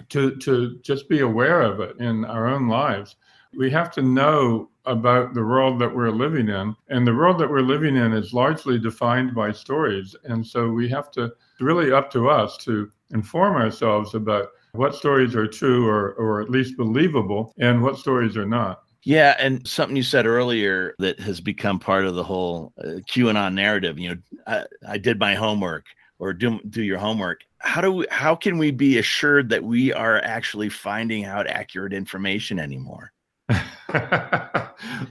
to 0.10 0.36
to 0.38 0.80
just 0.82 1.10
be 1.10 1.20
aware 1.20 1.62
of 1.62 1.82
it 1.82 1.98
in 2.00 2.24
our 2.26 2.48
own 2.48 2.70
lives. 2.70 3.18
We 3.58 3.70
have 3.72 3.92
to 3.92 4.02
know 4.02 4.70
about 4.86 5.34
the 5.34 5.44
world 5.44 5.80
that 5.80 5.94
we're 5.94 6.12
living 6.12 6.48
in, 6.48 6.76
and 6.88 7.06
the 7.06 7.16
world 7.16 7.38
that 7.40 7.50
we're 7.50 7.62
living 7.62 7.98
in 7.98 8.14
is 8.14 8.34
largely 8.34 8.80
defined 8.80 9.36
by 9.36 9.52
stories, 9.52 10.16
and 10.24 10.46
so 10.46 10.70
we 10.70 10.88
have 10.88 11.12
to 11.12 11.34
really 11.60 11.92
up 11.92 12.10
to 12.12 12.30
us 12.30 12.56
to 12.58 12.90
inform 13.12 13.56
ourselves 13.56 14.16
about 14.16 14.50
what 14.72 14.96
stories 14.96 15.36
are 15.36 15.48
true 15.48 15.86
or 15.86 16.14
or 16.14 16.42
at 16.42 16.50
least 16.50 16.78
believable, 16.78 17.54
and 17.60 17.82
what 17.84 17.98
stories 17.98 18.38
are 18.38 18.46
not. 18.46 18.85
Yeah, 19.06 19.36
and 19.38 19.66
something 19.68 19.96
you 19.96 20.02
said 20.02 20.26
earlier 20.26 20.96
that 20.98 21.20
has 21.20 21.40
become 21.40 21.80
part 21.80 22.06
of 22.06 22.16
the 22.16 22.24
whole 22.24 22.74
uh, 22.80 23.02
QAnon 23.08 23.54
narrative. 23.54 24.00
You 24.00 24.10
know, 24.10 24.18
I, 24.48 24.66
I 24.88 24.98
did 24.98 25.20
my 25.20 25.36
homework 25.36 25.86
or 26.18 26.34
do 26.34 26.60
do 26.70 26.82
your 26.82 26.98
homework. 26.98 27.42
How 27.60 27.82
do 27.82 27.92
we, 27.92 28.08
how 28.10 28.36
can 28.36 28.58
we 28.58 28.72
be 28.72 28.98
assured 28.98 29.50
that 29.50 29.64
we 29.64 29.94
are 29.94 30.18
actually 30.24 30.70
finding 30.70 31.24
out 31.24 31.46
accurate 31.46 31.94
information 31.94 32.60
anymore? 32.60 33.12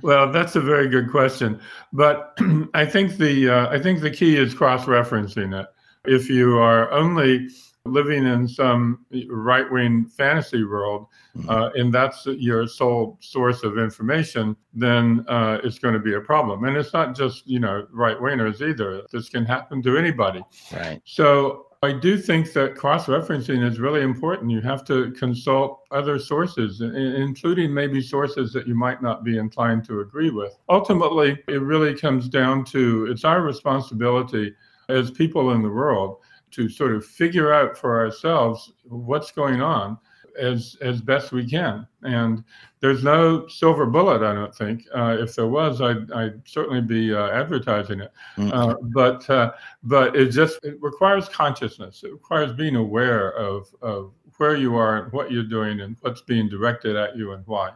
well, 0.02 0.32
that's 0.32 0.56
a 0.56 0.60
very 0.60 0.88
good 0.88 1.08
question, 1.08 1.60
but 1.92 2.36
I 2.74 2.84
think 2.84 3.16
the 3.16 3.48
uh, 3.48 3.68
I 3.70 3.78
think 3.78 4.00
the 4.00 4.10
key 4.10 4.36
is 4.36 4.54
cross 4.54 4.86
referencing 4.86 5.58
it. 5.58 5.68
If 6.04 6.28
you 6.28 6.58
are 6.58 6.90
only 6.90 7.48
living 7.86 8.24
in 8.24 8.48
some 8.48 9.04
right 9.28 9.70
wing 9.70 10.06
fantasy 10.06 10.64
world, 10.64 11.06
mm-hmm. 11.36 11.48
uh, 11.50 11.68
and 11.70 11.92
that's 11.92 12.26
your 12.26 12.66
sole 12.66 13.18
source 13.20 13.62
of 13.62 13.78
information, 13.78 14.56
then 14.72 15.24
uh, 15.28 15.58
it's 15.62 15.78
going 15.78 15.94
to 15.94 16.00
be 16.00 16.14
a 16.14 16.20
problem. 16.20 16.64
And 16.64 16.76
it's 16.76 16.92
not 16.92 17.14
just 17.16 17.46
you 17.46 17.60
know 17.60 17.86
right 17.92 18.18
wingers 18.18 18.66
either. 18.66 19.02
This 19.12 19.28
can 19.28 19.44
happen 19.44 19.82
to 19.82 19.98
anybody. 19.98 20.42
Right. 20.72 21.00
So 21.04 21.66
I 21.82 21.92
do 21.92 22.16
think 22.16 22.54
that 22.54 22.76
cross 22.76 23.04
referencing 23.06 23.62
is 23.62 23.78
really 23.78 24.00
important. 24.00 24.50
You 24.50 24.62
have 24.62 24.86
to 24.86 25.10
consult 25.12 25.80
other 25.90 26.18
sources, 26.18 26.80
including 26.80 27.74
maybe 27.74 28.00
sources 28.00 28.54
that 28.54 28.66
you 28.66 28.74
might 28.74 29.02
not 29.02 29.22
be 29.22 29.36
inclined 29.36 29.84
to 29.88 30.00
agree 30.00 30.30
with. 30.30 30.56
Ultimately, 30.70 31.38
it 31.46 31.60
really 31.60 31.94
comes 31.94 32.30
down 32.30 32.64
to 32.66 33.06
it's 33.10 33.24
our 33.24 33.42
responsibility 33.42 34.54
as 34.88 35.10
people 35.10 35.50
in 35.50 35.62
the 35.62 35.68
world 35.68 36.20
to 36.54 36.68
sort 36.68 36.94
of 36.94 37.04
figure 37.04 37.52
out 37.52 37.76
for 37.76 37.98
ourselves 37.98 38.72
what's 38.84 39.30
going 39.30 39.60
on 39.60 39.98
as 40.38 40.76
as 40.80 41.00
best 41.00 41.32
we 41.32 41.48
can. 41.48 41.86
And 42.02 42.44
there's 42.80 43.02
no 43.02 43.46
silver 43.48 43.86
bullet, 43.86 44.22
I 44.22 44.34
don't 44.34 44.54
think. 44.54 44.84
Uh, 44.94 45.16
if 45.18 45.34
there 45.34 45.46
was, 45.46 45.80
I'd, 45.80 46.10
I'd 46.12 46.46
certainly 46.46 46.80
be 46.80 47.14
uh, 47.14 47.28
advertising 47.30 48.00
it. 48.00 48.12
Mm-hmm. 48.36 48.52
Uh, 48.52 48.74
but 48.94 49.28
uh, 49.30 49.52
but 49.82 50.16
it 50.16 50.30
just 50.30 50.64
it 50.64 50.76
requires 50.80 51.28
consciousness. 51.28 52.02
It 52.04 52.12
requires 52.12 52.52
being 52.52 52.76
aware 52.76 53.32
of 53.32 53.68
of 53.82 54.12
where 54.38 54.56
you 54.56 54.76
are 54.76 55.04
and 55.04 55.12
what 55.12 55.30
you're 55.30 55.44
doing 55.44 55.80
and 55.80 55.96
what's 56.00 56.22
being 56.22 56.48
directed 56.48 56.96
at 56.96 57.16
you 57.16 57.32
and 57.32 57.46
why. 57.46 57.70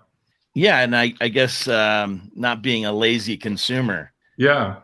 Yeah, 0.55 0.81
and 0.81 0.97
I 0.97 1.15
I 1.21 1.29
guess 1.29 1.69
um, 1.69 2.31
not 2.35 2.63
being 2.63 2.85
a 2.85 2.93
lazy 2.93 3.37
consumer. 3.37 4.13
Yeah, 4.37 4.77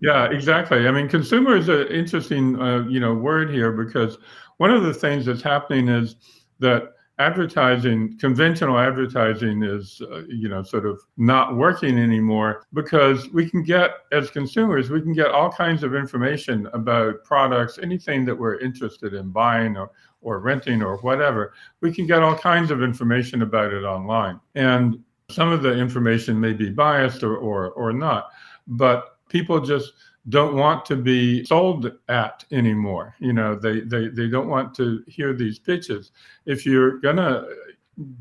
yeah, 0.00 0.26
exactly. 0.30 0.86
I 0.86 0.90
mean, 0.90 1.08
consumer 1.08 1.56
is 1.56 1.68
an 1.68 1.88
interesting, 1.88 2.60
uh, 2.60 2.86
you 2.88 3.00
know, 3.00 3.14
word 3.14 3.50
here 3.50 3.72
because 3.72 4.18
one 4.58 4.70
of 4.70 4.82
the 4.82 4.94
things 4.94 5.26
that's 5.26 5.42
happening 5.42 5.88
is 5.88 6.16
that 6.60 6.92
advertising, 7.18 8.16
conventional 8.18 8.78
advertising 8.78 9.62
is, 9.62 10.00
uh, 10.10 10.22
you 10.28 10.48
know, 10.48 10.62
sort 10.62 10.86
of 10.86 11.00
not 11.16 11.56
working 11.56 11.98
anymore 11.98 12.64
because 12.72 13.28
we 13.30 13.48
can 13.48 13.62
get, 13.62 13.90
as 14.12 14.30
consumers, 14.30 14.90
we 14.90 15.02
can 15.02 15.12
get 15.12 15.30
all 15.30 15.50
kinds 15.50 15.82
of 15.82 15.94
information 15.94 16.68
about 16.72 17.22
products, 17.24 17.78
anything 17.82 18.24
that 18.24 18.34
we're 18.34 18.58
interested 18.60 19.14
in 19.14 19.30
buying 19.30 19.76
or, 19.76 19.90
or 20.20 20.40
renting 20.40 20.82
or 20.82 20.96
whatever. 20.98 21.54
We 21.80 21.92
can 21.92 22.06
get 22.06 22.22
all 22.22 22.36
kinds 22.36 22.70
of 22.70 22.82
information 22.82 23.42
about 23.42 23.72
it 23.72 23.84
online. 23.84 24.40
And 24.54 24.98
some 25.28 25.50
of 25.50 25.62
the 25.62 25.72
information 25.72 26.40
may 26.40 26.52
be 26.52 26.70
biased 26.70 27.22
or, 27.22 27.36
or, 27.36 27.70
or 27.72 27.92
not, 27.92 28.30
but 28.66 29.11
people 29.32 29.60
just 29.60 29.94
don't 30.28 30.54
want 30.54 30.84
to 30.84 30.94
be 30.94 31.44
sold 31.44 31.90
at 32.08 32.44
anymore. 32.52 33.16
You 33.18 33.32
know, 33.32 33.56
they, 33.56 33.80
they, 33.80 34.08
they 34.08 34.28
don't 34.28 34.48
want 34.48 34.74
to 34.76 35.02
hear 35.08 35.34
these 35.34 35.58
pitches. 35.58 36.12
If 36.46 36.64
you're 36.64 37.00
to 37.00 37.48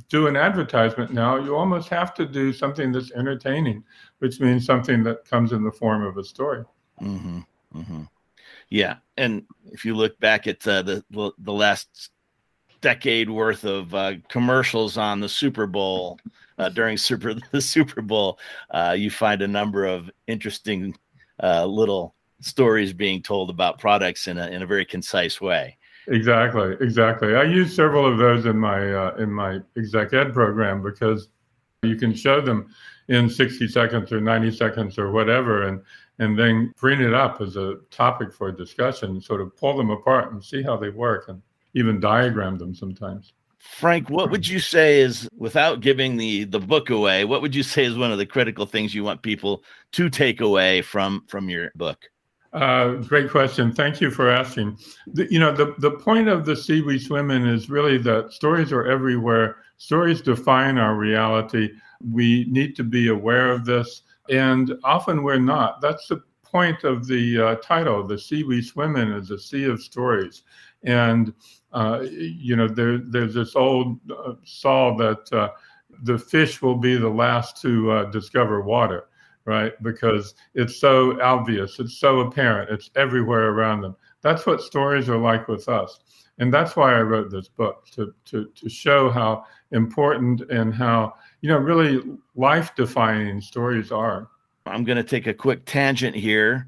do 0.10 0.27
an 0.27 0.36
advertisement 0.36 1.13
now, 1.13 1.36
you 1.36 1.56
almost 1.56 1.89
have 1.89 2.13
to 2.15 2.25
do 2.25 2.53
something 2.53 2.91
that's 2.91 3.12
entertaining, 3.12 3.84
which 4.20 4.39
means 4.39 4.65
something 4.65 5.03
that 5.03 5.25
comes 5.25 5.51
in 5.51 5.63
the 5.63 5.72
form 5.72 6.03
of 6.03 6.18
a 6.18 6.24
story. 6.24 6.63
Mm-hmm. 7.01 7.39
Mm-hmm. 7.75 8.03
Yeah, 8.70 8.96
and 9.18 9.44
if 9.65 9.86
you 9.86 9.96
look 9.96 10.18
back 10.20 10.48
at 10.48 10.65
uh, 10.65 10.82
the 10.82 11.03
the 11.38 11.53
last 11.53 12.12
decade 12.80 13.30
worth 13.30 13.63
of 13.63 13.94
uh, 13.94 14.13
commercials 14.30 14.98
on 14.98 15.20
the 15.20 15.30
Super 15.30 15.68
Bowl 15.68 16.20
uh, 16.58 16.70
during 16.70 16.98
Super 16.98 17.36
the 17.51 17.62
Super 17.62 18.01
Bowl, 18.01 18.39
uh, 18.72 18.96
you 18.98 19.12
find 19.12 19.41
a 19.41 19.48
number 19.48 19.86
of 19.86 20.10
interesting 20.27 20.96
uh, 21.42 21.66
little 21.66 22.16
stories 22.40 22.94
being 22.94 23.22
told 23.22 23.50
about 23.50 23.80
products 23.80 24.28
in 24.28 24.38
a 24.38 24.48
in 24.48 24.62
a 24.62 24.66
very 24.66 24.86
concise 24.86 25.40
way. 25.40 25.78
Exactly, 26.08 26.76
exactly. 26.82 27.36
I 27.36 27.44
use 27.44 27.76
several 27.76 28.12
of 28.12 28.18
those 28.18 28.46
in 28.46 28.58
my 28.58 28.94
uh, 28.94 29.16
in 29.18 29.32
my 29.32 29.60
exec 29.78 30.14
ed 30.14 30.34
program 30.34 30.82
because 30.82 31.30
you 31.84 31.96
can 31.96 32.14
show 32.14 32.42
them 32.42 32.74
in 33.08 33.30
60 33.30 33.68
seconds 33.68 34.12
or 34.12 34.22
90 34.22 34.52
seconds 34.52 34.98
or 34.98 35.12
whatever, 35.12 35.68
and 35.68 35.82
and 36.20 36.38
then 36.38 36.74
bring 36.80 37.02
it 37.02 37.14
up 37.14 37.42
as 37.42 37.56
a 37.56 37.76
topic 37.90 38.34
for 38.34 38.52
discussion, 38.52 39.22
sort 39.22 39.42
of 39.42 39.56
pull 39.56 39.78
them 39.78 39.90
apart 39.90 40.32
and 40.32 40.44
see 40.44 40.62
how 40.62 40.78
they 40.78 40.90
work, 40.90 41.28
and 41.28 41.42
even 41.74 42.00
diagram 42.00 42.58
them 42.58 42.76
sometimes. 42.76 43.34
Frank, 43.62 44.10
what 44.10 44.32
would 44.32 44.48
you 44.48 44.60
say 44.60 45.01
is, 45.01 45.30
without 45.38 45.82
giving 45.82 46.18
the 46.18 46.46
the 46.46 46.60
book 46.60 46.89
away, 46.89 47.25
what 47.25 47.41
would 47.41 47.56
you 47.56 47.62
say 47.62 47.86
is 47.86 47.96
one 47.96 48.12
of 48.12 48.18
the 48.18 48.25
critical 48.25 48.65
things 48.65 48.96
you 48.96 49.03
want 49.03 49.22
people 49.22 49.63
to 49.91 50.10
take 50.10 50.41
away 50.41 50.82
from 50.82 51.24
from 51.27 51.48
your 51.48 51.72
book? 51.75 52.10
Uh, 52.53 52.96
great 52.96 53.30
question. 53.30 53.72
Thank 53.72 54.01
you 54.01 54.12
for 54.12 54.30
asking. 54.30 54.77
The, 55.13 55.32
you 55.32 55.39
know, 55.39 55.53
the, 55.53 55.74
the 55.77 55.91
point 55.91 56.27
of 56.27 56.46
the 56.46 56.56
sea 56.56 56.82
we 56.82 57.00
swim 57.00 57.32
in 57.32 57.46
is 57.48 57.70
really 57.70 57.98
that 58.00 58.34
stories 58.34 58.74
are 58.74 58.86
everywhere. 58.86 59.58
Stories 59.77 60.22
define 60.22 60.77
our 60.77 60.96
reality. 60.96 61.70
We 62.03 62.46
need 62.50 62.75
to 62.77 62.84
be 62.84 63.08
aware 63.08 63.51
of 63.51 63.63
this, 63.63 64.01
and 64.30 64.74
often 64.84 65.24
we're 65.24 65.39
not. 65.39 65.82
That's 65.82 66.08
the 66.08 66.24
point 66.44 66.84
of 66.84 67.08
the 67.08 67.39
uh, 67.39 67.56
title. 67.58 68.06
The 68.06 68.18
sea 68.18 68.44
we 68.44 68.62
swim 68.62 68.96
in 68.96 69.12
is 69.12 69.32
a 69.32 69.39
sea 69.39 69.65
of 69.65 69.82
stories, 69.82 70.41
and 70.84 71.34
uh, 71.74 72.01
you 72.10 72.56
know, 72.56 72.68
there, 72.68 72.98
there's 72.98 73.34
this 73.34 73.56
old 73.56 74.00
uh, 74.12 74.34
saw 74.44 74.96
that 74.98 75.32
uh, 75.34 75.50
the 76.04 76.18
fish 76.18 76.62
will 76.62 76.75
be 76.75 76.96
the 76.98 77.10
last 77.10 77.62
to 77.62 77.92
uh, 77.92 78.04
discover 78.06 78.62
water, 78.62 79.06
right? 79.46 79.74
Because 79.84 80.36
it's 80.54 80.75
so 80.75 81.22
obvious, 81.22 81.80
it's 81.80 81.98
so 81.98 82.22
apparent, 82.22 82.70
it's 82.70 82.90
everywhere 82.96 83.50
around 83.50 83.82
them. 83.82 83.96
That's 84.22 84.46
what 84.46 84.62
stories 84.62 85.10
are 85.10 85.18
like 85.18 85.48
with 85.48 85.68
us. 85.70 86.00
And 86.40 86.54
that's 86.54 86.75
why 86.75 86.96
I 86.96 87.01
wrote 87.01 87.30
this 87.30 87.48
book 87.48 87.86
to, 87.92 88.13
to, 88.25 88.50
to 88.56 88.70
show 88.70 89.10
how 89.10 89.46
important 89.72 90.42
and 90.50 90.74
how, 90.74 91.13
you 91.42 91.50
know, 91.50 91.58
really 91.58 92.01
life 92.36 92.74
defining 92.75 93.42
stories 93.42 93.92
are. 93.92 94.28
I'm 94.66 94.84
going 94.84 94.98
to 94.98 95.04
take 95.04 95.28
a 95.28 95.34
quick 95.34 95.66
tangent 95.66 96.16
here. 96.16 96.68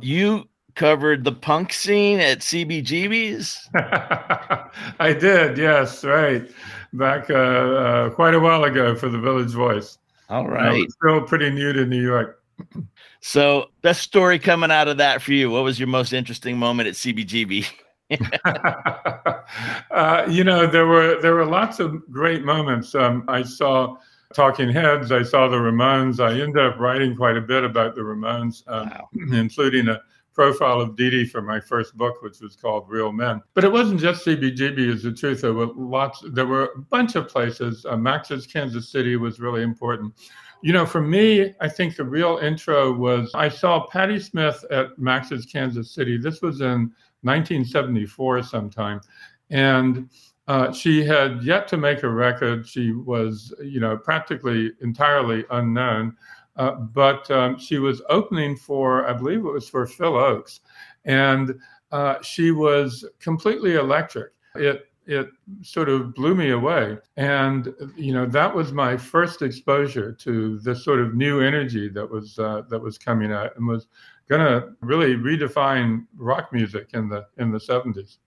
You 0.00 0.47
covered 0.78 1.24
the 1.24 1.32
punk 1.32 1.72
scene 1.74 2.20
at 2.20 2.38
CBGB's? 2.38 3.68
I 3.74 5.12
did, 5.12 5.58
yes, 5.58 6.04
right. 6.04 6.48
Back 6.94 7.28
uh, 7.28 7.34
uh, 7.34 8.10
quite 8.10 8.32
a 8.32 8.40
while 8.40 8.64
ago 8.64 8.94
for 8.94 9.10
the 9.10 9.18
Village 9.18 9.50
Voice. 9.50 9.98
All 10.30 10.48
right. 10.48 10.90
still 10.90 11.22
pretty 11.22 11.50
new 11.50 11.72
to 11.74 11.84
New 11.84 12.00
York. 12.00 12.42
so, 13.20 13.66
best 13.82 14.02
story 14.02 14.38
coming 14.38 14.70
out 14.70 14.88
of 14.88 14.96
that 14.98 15.20
for 15.20 15.32
you. 15.32 15.50
What 15.50 15.64
was 15.64 15.78
your 15.78 15.88
most 15.88 16.12
interesting 16.12 16.56
moment 16.56 16.88
at 16.88 16.94
CBGB? 16.94 17.66
uh, 19.90 20.26
you 20.30 20.42
know, 20.42 20.66
there 20.66 20.86
were 20.86 21.20
there 21.20 21.34
were 21.34 21.44
lots 21.44 21.78
of 21.78 22.10
great 22.10 22.42
moments. 22.42 22.94
Um, 22.94 23.24
I 23.28 23.42
saw 23.42 23.96
Talking 24.32 24.70
Heads. 24.70 25.12
I 25.12 25.22
saw 25.22 25.46
the 25.48 25.58
Ramones. 25.58 26.18
I 26.18 26.40
ended 26.40 26.64
up 26.64 26.78
writing 26.78 27.14
quite 27.14 27.36
a 27.36 27.40
bit 27.42 27.64
about 27.64 27.94
the 27.94 28.00
Ramones, 28.00 28.62
um, 28.66 28.88
wow. 28.88 29.08
including 29.38 29.88
a 29.88 30.00
profile 30.38 30.80
of 30.80 30.94
Dee 30.94 31.24
for 31.24 31.42
my 31.42 31.58
first 31.58 31.96
book, 31.96 32.22
which 32.22 32.38
was 32.40 32.54
called 32.54 32.88
Real 32.88 33.10
Men. 33.10 33.42
But 33.54 33.64
it 33.64 33.72
wasn't 33.72 34.00
just 34.00 34.24
CBGB, 34.24 34.78
is 34.78 35.02
the 35.02 35.12
truth. 35.12 35.40
There 35.40 35.52
were 35.52 35.66
lots, 35.74 36.22
there 36.30 36.46
were 36.46 36.66
a 36.76 36.78
bunch 36.78 37.16
of 37.16 37.26
places. 37.26 37.84
Uh, 37.84 37.96
Max's 37.96 38.46
Kansas 38.46 38.88
City 38.88 39.16
was 39.16 39.40
really 39.40 39.64
important. 39.64 40.14
You 40.62 40.72
know, 40.72 40.86
for 40.86 41.00
me, 41.00 41.56
I 41.60 41.68
think 41.68 41.96
the 41.96 42.04
real 42.04 42.38
intro 42.40 42.92
was 42.92 43.32
I 43.34 43.48
saw 43.48 43.88
Patti 43.88 44.20
Smith 44.20 44.64
at 44.70 44.96
Max's 44.96 45.44
Kansas 45.44 45.90
City. 45.90 46.16
This 46.16 46.40
was 46.40 46.60
in 46.60 46.92
1974 47.22 48.44
sometime. 48.44 49.00
And 49.50 50.08
uh, 50.46 50.72
she 50.72 51.04
had 51.04 51.42
yet 51.42 51.66
to 51.68 51.76
make 51.76 52.04
a 52.04 52.08
record. 52.08 52.64
She 52.64 52.92
was, 52.92 53.52
you 53.60 53.80
know, 53.80 53.96
practically 53.96 54.70
entirely 54.82 55.44
unknown. 55.50 56.16
Uh, 56.58 56.72
but 56.72 57.30
um, 57.30 57.56
she 57.58 57.78
was 57.78 58.02
opening 58.10 58.56
for, 58.56 59.08
I 59.08 59.12
believe 59.12 59.38
it 59.38 59.52
was 59.52 59.68
for 59.68 59.86
Phil 59.86 60.12
Ochs, 60.12 60.60
and 61.04 61.54
uh, 61.92 62.20
she 62.20 62.50
was 62.50 63.04
completely 63.20 63.74
electric. 63.76 64.32
It 64.56 64.84
it 65.06 65.30
sort 65.62 65.88
of 65.88 66.14
blew 66.14 66.34
me 66.34 66.50
away, 66.50 66.98
and 67.16 67.72
you 67.96 68.12
know 68.12 68.26
that 68.26 68.54
was 68.54 68.72
my 68.72 68.96
first 68.96 69.40
exposure 69.40 70.12
to 70.12 70.58
this 70.58 70.84
sort 70.84 71.00
of 71.00 71.14
new 71.14 71.40
energy 71.40 71.88
that 71.88 72.08
was 72.08 72.38
uh, 72.38 72.62
that 72.68 72.80
was 72.80 72.98
coming 72.98 73.32
out 73.32 73.56
and 73.56 73.66
was 73.66 73.86
going 74.28 74.42
to 74.42 74.74
really 74.82 75.14
redefine 75.14 76.06
rock 76.16 76.52
music 76.52 76.90
in 76.92 77.08
the 77.08 77.24
in 77.38 77.50
the 77.50 77.58
70s. 77.58 78.18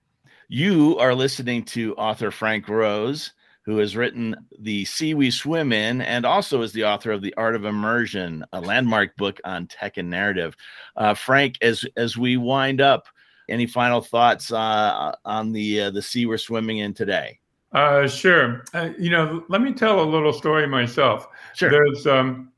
You 0.47 0.97
are 0.97 1.13
listening 1.13 1.63
to 1.65 1.93
author 1.95 2.31
Frank 2.31 2.67
Rose 2.67 3.31
who 3.63 3.77
has 3.77 3.95
written 3.95 4.35
The 4.59 4.85
Sea 4.85 5.13
We 5.13 5.31
Swim 5.31 5.71
In 5.71 6.01
and 6.01 6.25
also 6.25 6.61
is 6.61 6.73
the 6.73 6.85
author 6.85 7.11
of 7.11 7.21
The 7.21 7.33
Art 7.35 7.55
of 7.55 7.65
Immersion, 7.65 8.43
a 8.53 8.61
landmark 8.61 9.15
book 9.17 9.39
on 9.43 9.67
tech 9.67 9.97
and 9.97 10.09
narrative. 10.09 10.55
Uh, 10.95 11.13
Frank, 11.13 11.57
as 11.61 11.85
as 11.95 12.17
we 12.17 12.37
wind 12.37 12.81
up, 12.81 13.07
any 13.49 13.67
final 13.67 14.01
thoughts 14.01 14.51
uh, 14.51 15.13
on 15.25 15.51
the 15.51 15.81
uh, 15.81 15.91
the 15.91 16.01
sea 16.01 16.25
we're 16.25 16.37
swimming 16.37 16.79
in 16.79 16.93
today? 16.93 17.39
Uh, 17.73 18.07
sure. 18.07 18.63
Uh, 18.73 18.89
you 18.97 19.09
know, 19.09 19.45
let 19.47 19.61
me 19.61 19.73
tell 19.73 20.01
a 20.01 20.03
little 20.03 20.33
story 20.33 20.67
myself. 20.67 21.27
Sure. 21.53 21.69
There's 21.69 22.07
um, 22.07 22.51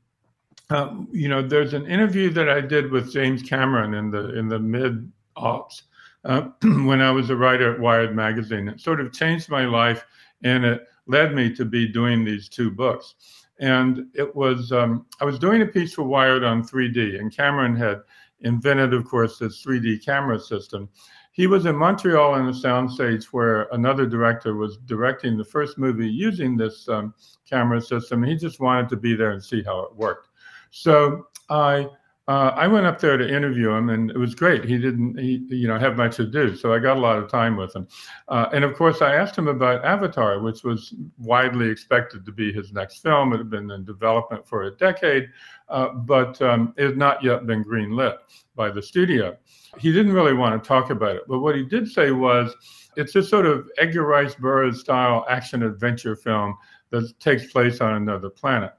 uh, 0.70 0.94
you 1.12 1.28
know, 1.28 1.42
there's 1.42 1.74
an 1.74 1.86
interview 1.86 2.30
that 2.30 2.48
I 2.48 2.60
did 2.60 2.90
with 2.90 3.12
James 3.12 3.42
Cameron 3.42 3.94
in 3.94 4.10
the 4.10 4.36
in 4.38 4.48
the 4.48 4.58
mid 4.58 5.10
aughts 5.36 5.82
uh, 6.24 6.42
when 6.62 7.00
I 7.00 7.10
was 7.10 7.30
a 7.30 7.36
writer 7.36 7.74
at 7.74 7.80
Wired 7.80 8.14
magazine. 8.16 8.68
It 8.68 8.80
sort 8.80 9.00
of 9.00 9.12
changed 9.12 9.50
my 9.50 9.66
life, 9.66 10.04
and 10.42 10.64
it 10.64 10.88
led 11.06 11.34
me 11.34 11.54
to 11.54 11.64
be 11.64 11.86
doing 11.86 12.24
these 12.24 12.48
two 12.48 12.70
books. 12.70 13.14
And 13.60 14.06
it 14.14 14.34
was, 14.34 14.72
um, 14.72 15.06
I 15.20 15.24
was 15.24 15.38
doing 15.38 15.62
a 15.62 15.66
piece 15.66 15.94
for 15.94 16.02
Wired 16.02 16.44
on 16.44 16.62
3D, 16.62 17.20
and 17.20 17.34
Cameron 17.34 17.76
had 17.76 18.02
invented, 18.40 18.92
of 18.92 19.04
course, 19.04 19.38
this 19.38 19.64
3D 19.64 20.04
camera 20.04 20.38
system. 20.40 20.88
He 21.32 21.46
was 21.46 21.66
in 21.66 21.76
Montreal 21.76 22.36
in 22.36 22.46
a 22.46 22.52
soundstage 22.52 23.24
where 23.26 23.64
another 23.72 24.06
director 24.06 24.54
was 24.54 24.76
directing 24.86 25.36
the 25.36 25.44
first 25.44 25.78
movie 25.78 26.08
using 26.08 26.56
this 26.56 26.88
um, 26.88 27.14
camera 27.48 27.80
system. 27.80 28.22
He 28.22 28.36
just 28.36 28.60
wanted 28.60 28.88
to 28.90 28.96
be 28.96 29.16
there 29.16 29.32
and 29.32 29.42
see 29.42 29.62
how 29.62 29.80
it 29.80 29.94
worked. 29.96 30.28
So 30.70 31.26
I 31.50 31.88
uh, 32.26 32.52
I 32.54 32.66
went 32.66 32.86
up 32.86 32.98
there 33.00 33.18
to 33.18 33.28
interview 33.28 33.70
him, 33.70 33.90
and 33.90 34.10
it 34.10 34.16
was 34.16 34.34
great. 34.34 34.64
He 34.64 34.78
didn't, 34.78 35.18
he, 35.18 35.44
you 35.48 35.68
know, 35.68 35.78
have 35.78 35.96
much 35.96 36.16
to 36.16 36.26
do, 36.26 36.56
so 36.56 36.72
I 36.72 36.78
got 36.78 36.96
a 36.96 37.00
lot 37.00 37.18
of 37.18 37.30
time 37.30 37.56
with 37.56 37.76
him. 37.76 37.86
Uh, 38.28 38.48
and 38.52 38.64
of 38.64 38.74
course, 38.74 39.02
I 39.02 39.14
asked 39.14 39.36
him 39.36 39.48
about 39.48 39.84
Avatar, 39.84 40.40
which 40.40 40.64
was 40.64 40.94
widely 41.18 41.68
expected 41.68 42.24
to 42.24 42.32
be 42.32 42.50
his 42.50 42.72
next 42.72 43.02
film. 43.02 43.34
It 43.34 43.38
had 43.38 43.50
been 43.50 43.70
in 43.70 43.84
development 43.84 44.46
for 44.46 44.62
a 44.62 44.76
decade, 44.76 45.28
uh, 45.68 45.88
but 45.90 46.40
um, 46.40 46.72
it 46.78 46.86
had 46.86 46.96
not 46.96 47.22
yet 47.22 47.46
been 47.46 47.62
greenlit 47.62 48.16
by 48.56 48.70
the 48.70 48.82
studio. 48.82 49.36
He 49.78 49.92
didn't 49.92 50.12
really 50.12 50.34
want 50.34 50.62
to 50.62 50.66
talk 50.66 50.88
about 50.90 51.16
it, 51.16 51.22
but 51.28 51.40
what 51.40 51.56
he 51.56 51.62
did 51.62 51.88
say 51.88 52.10
was, 52.10 52.54
it's 52.96 53.16
a 53.16 53.22
sort 53.22 53.44
of 53.44 53.68
Edgar 53.76 54.06
Rice 54.06 54.36
Burroughs 54.36 54.80
style 54.80 55.26
action 55.28 55.62
adventure 55.62 56.16
film 56.16 56.56
that 56.90 57.18
takes 57.18 57.52
place 57.52 57.80
on 57.80 57.94
another 57.94 58.30
planet. 58.30 58.72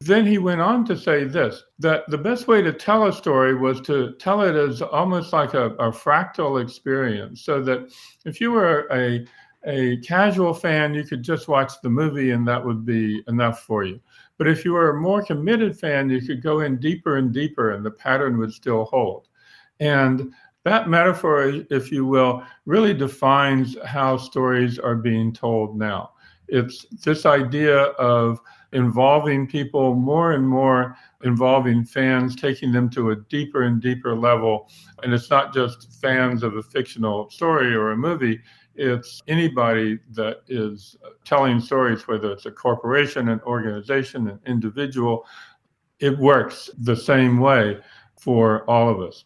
Then 0.00 0.26
he 0.26 0.38
went 0.38 0.60
on 0.60 0.84
to 0.86 0.96
say 0.96 1.24
this 1.24 1.62
that 1.78 2.04
the 2.08 2.18
best 2.18 2.48
way 2.48 2.60
to 2.62 2.72
tell 2.72 3.06
a 3.06 3.12
story 3.12 3.54
was 3.54 3.80
to 3.82 4.12
tell 4.18 4.42
it 4.42 4.54
as 4.54 4.82
almost 4.82 5.32
like 5.32 5.54
a, 5.54 5.70
a 5.76 5.90
fractal 5.90 6.62
experience. 6.62 7.42
So 7.42 7.62
that 7.62 7.92
if 8.24 8.40
you 8.40 8.52
were 8.52 8.86
a 8.92 9.26
a 9.66 9.96
casual 9.98 10.54
fan, 10.54 10.94
you 10.94 11.02
could 11.02 11.22
just 11.22 11.48
watch 11.48 11.72
the 11.82 11.90
movie 11.90 12.30
and 12.30 12.46
that 12.46 12.64
would 12.64 12.86
be 12.86 13.22
enough 13.26 13.62
for 13.62 13.84
you. 13.84 14.00
But 14.38 14.48
if 14.48 14.64
you 14.64 14.72
were 14.72 14.90
a 14.90 15.00
more 15.00 15.24
committed 15.24 15.78
fan, 15.78 16.08
you 16.08 16.20
could 16.20 16.42
go 16.42 16.60
in 16.60 16.78
deeper 16.78 17.16
and 17.16 17.32
deeper 17.32 17.72
and 17.72 17.84
the 17.84 17.90
pattern 17.90 18.38
would 18.38 18.52
still 18.52 18.84
hold. 18.84 19.28
And 19.80 20.32
that 20.64 20.88
metaphor, 20.88 21.62
if 21.70 21.90
you 21.90 22.06
will, 22.06 22.44
really 22.64 22.94
defines 22.94 23.76
how 23.84 24.16
stories 24.16 24.78
are 24.78 24.94
being 24.94 25.32
told 25.32 25.76
now. 25.76 26.10
It's 26.48 26.86
this 27.02 27.26
idea 27.26 27.76
of 27.76 28.40
involving 28.72 29.46
people 29.46 29.94
more 29.94 30.32
and 30.32 30.46
more, 30.46 30.96
involving 31.24 31.84
fans, 31.84 32.36
taking 32.36 32.72
them 32.72 32.90
to 32.90 33.10
a 33.10 33.16
deeper 33.16 33.62
and 33.62 33.80
deeper 33.80 34.14
level. 34.14 34.68
And 35.02 35.12
it's 35.12 35.30
not 35.30 35.54
just 35.54 36.00
fans 36.00 36.42
of 36.42 36.56
a 36.56 36.62
fictional 36.62 37.30
story 37.30 37.74
or 37.74 37.92
a 37.92 37.96
movie, 37.96 38.40
it's 38.76 39.22
anybody 39.26 39.98
that 40.10 40.42
is 40.48 40.96
telling 41.24 41.60
stories, 41.60 42.06
whether 42.06 42.32
it's 42.32 42.46
a 42.46 42.50
corporation, 42.50 43.30
an 43.30 43.40
organization, 43.46 44.28
an 44.28 44.38
individual. 44.46 45.24
It 45.98 46.18
works 46.18 46.68
the 46.78 46.96
same 46.96 47.38
way 47.40 47.78
for 48.18 48.68
all 48.68 48.90
of 48.90 49.00
us. 49.00 49.24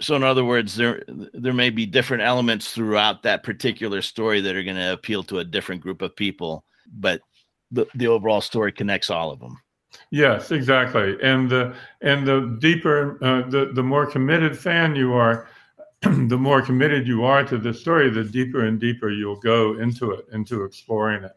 So, 0.00 0.14
in 0.14 0.22
other 0.22 0.44
words, 0.44 0.76
there 0.76 1.02
there 1.06 1.52
may 1.52 1.70
be 1.70 1.86
different 1.86 2.22
elements 2.22 2.72
throughout 2.72 3.22
that 3.24 3.42
particular 3.42 4.02
story 4.02 4.40
that 4.40 4.54
are 4.54 4.62
going 4.62 4.76
to 4.76 4.92
appeal 4.92 5.22
to 5.24 5.40
a 5.40 5.44
different 5.44 5.80
group 5.80 6.02
of 6.02 6.14
people, 6.14 6.64
but 6.92 7.20
the, 7.70 7.86
the 7.94 8.06
overall 8.06 8.40
story 8.40 8.72
connects 8.72 9.10
all 9.10 9.30
of 9.30 9.40
them. 9.40 9.60
Yes, 10.10 10.50
exactly. 10.50 11.16
And 11.22 11.50
the 11.50 11.74
and 12.02 12.26
the 12.26 12.56
deeper, 12.60 13.18
uh, 13.22 13.48
the 13.48 13.72
the 13.74 13.82
more 13.82 14.06
committed 14.06 14.58
fan 14.58 14.94
you 14.94 15.14
are, 15.14 15.48
the 16.02 16.38
more 16.38 16.62
committed 16.62 17.06
you 17.06 17.24
are 17.24 17.44
to 17.44 17.58
the 17.58 17.74
story, 17.74 18.08
the 18.10 18.24
deeper 18.24 18.66
and 18.66 18.78
deeper 18.78 19.10
you'll 19.10 19.40
go 19.40 19.78
into 19.78 20.12
it, 20.12 20.26
into 20.32 20.64
exploring 20.64 21.24
it. 21.24 21.32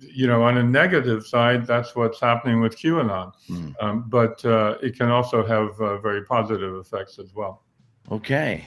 You 0.00 0.26
know, 0.26 0.42
on 0.42 0.58
a 0.58 0.62
negative 0.62 1.26
side, 1.26 1.66
that's 1.66 1.96
what's 1.96 2.20
happening 2.20 2.60
with 2.60 2.76
QAnon, 2.76 3.32
mm. 3.48 3.74
um, 3.80 4.04
but 4.08 4.44
uh, 4.44 4.76
it 4.82 4.96
can 4.96 5.10
also 5.10 5.46
have 5.46 5.80
uh, 5.80 5.98
very 5.98 6.24
positive 6.24 6.74
effects 6.76 7.18
as 7.18 7.34
well. 7.34 7.62
Okay. 8.10 8.64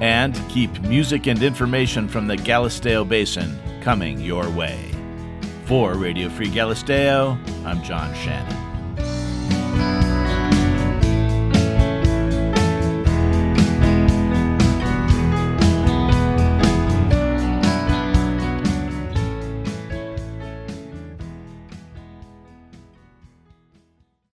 and 0.00 0.38
keep 0.50 0.82
music 0.82 1.28
and 1.28 1.42
information 1.42 2.06
from 2.06 2.26
the 2.26 2.36
Galisteo 2.36 3.08
Basin 3.08 3.58
coming 3.80 4.20
your 4.20 4.48
way. 4.50 4.90
For 5.64 5.94
Radio 5.94 6.28
Free 6.28 6.48
Galisteo, 6.48 7.38
I'm 7.64 7.82
John 7.82 8.14
Shannon. 8.14 8.69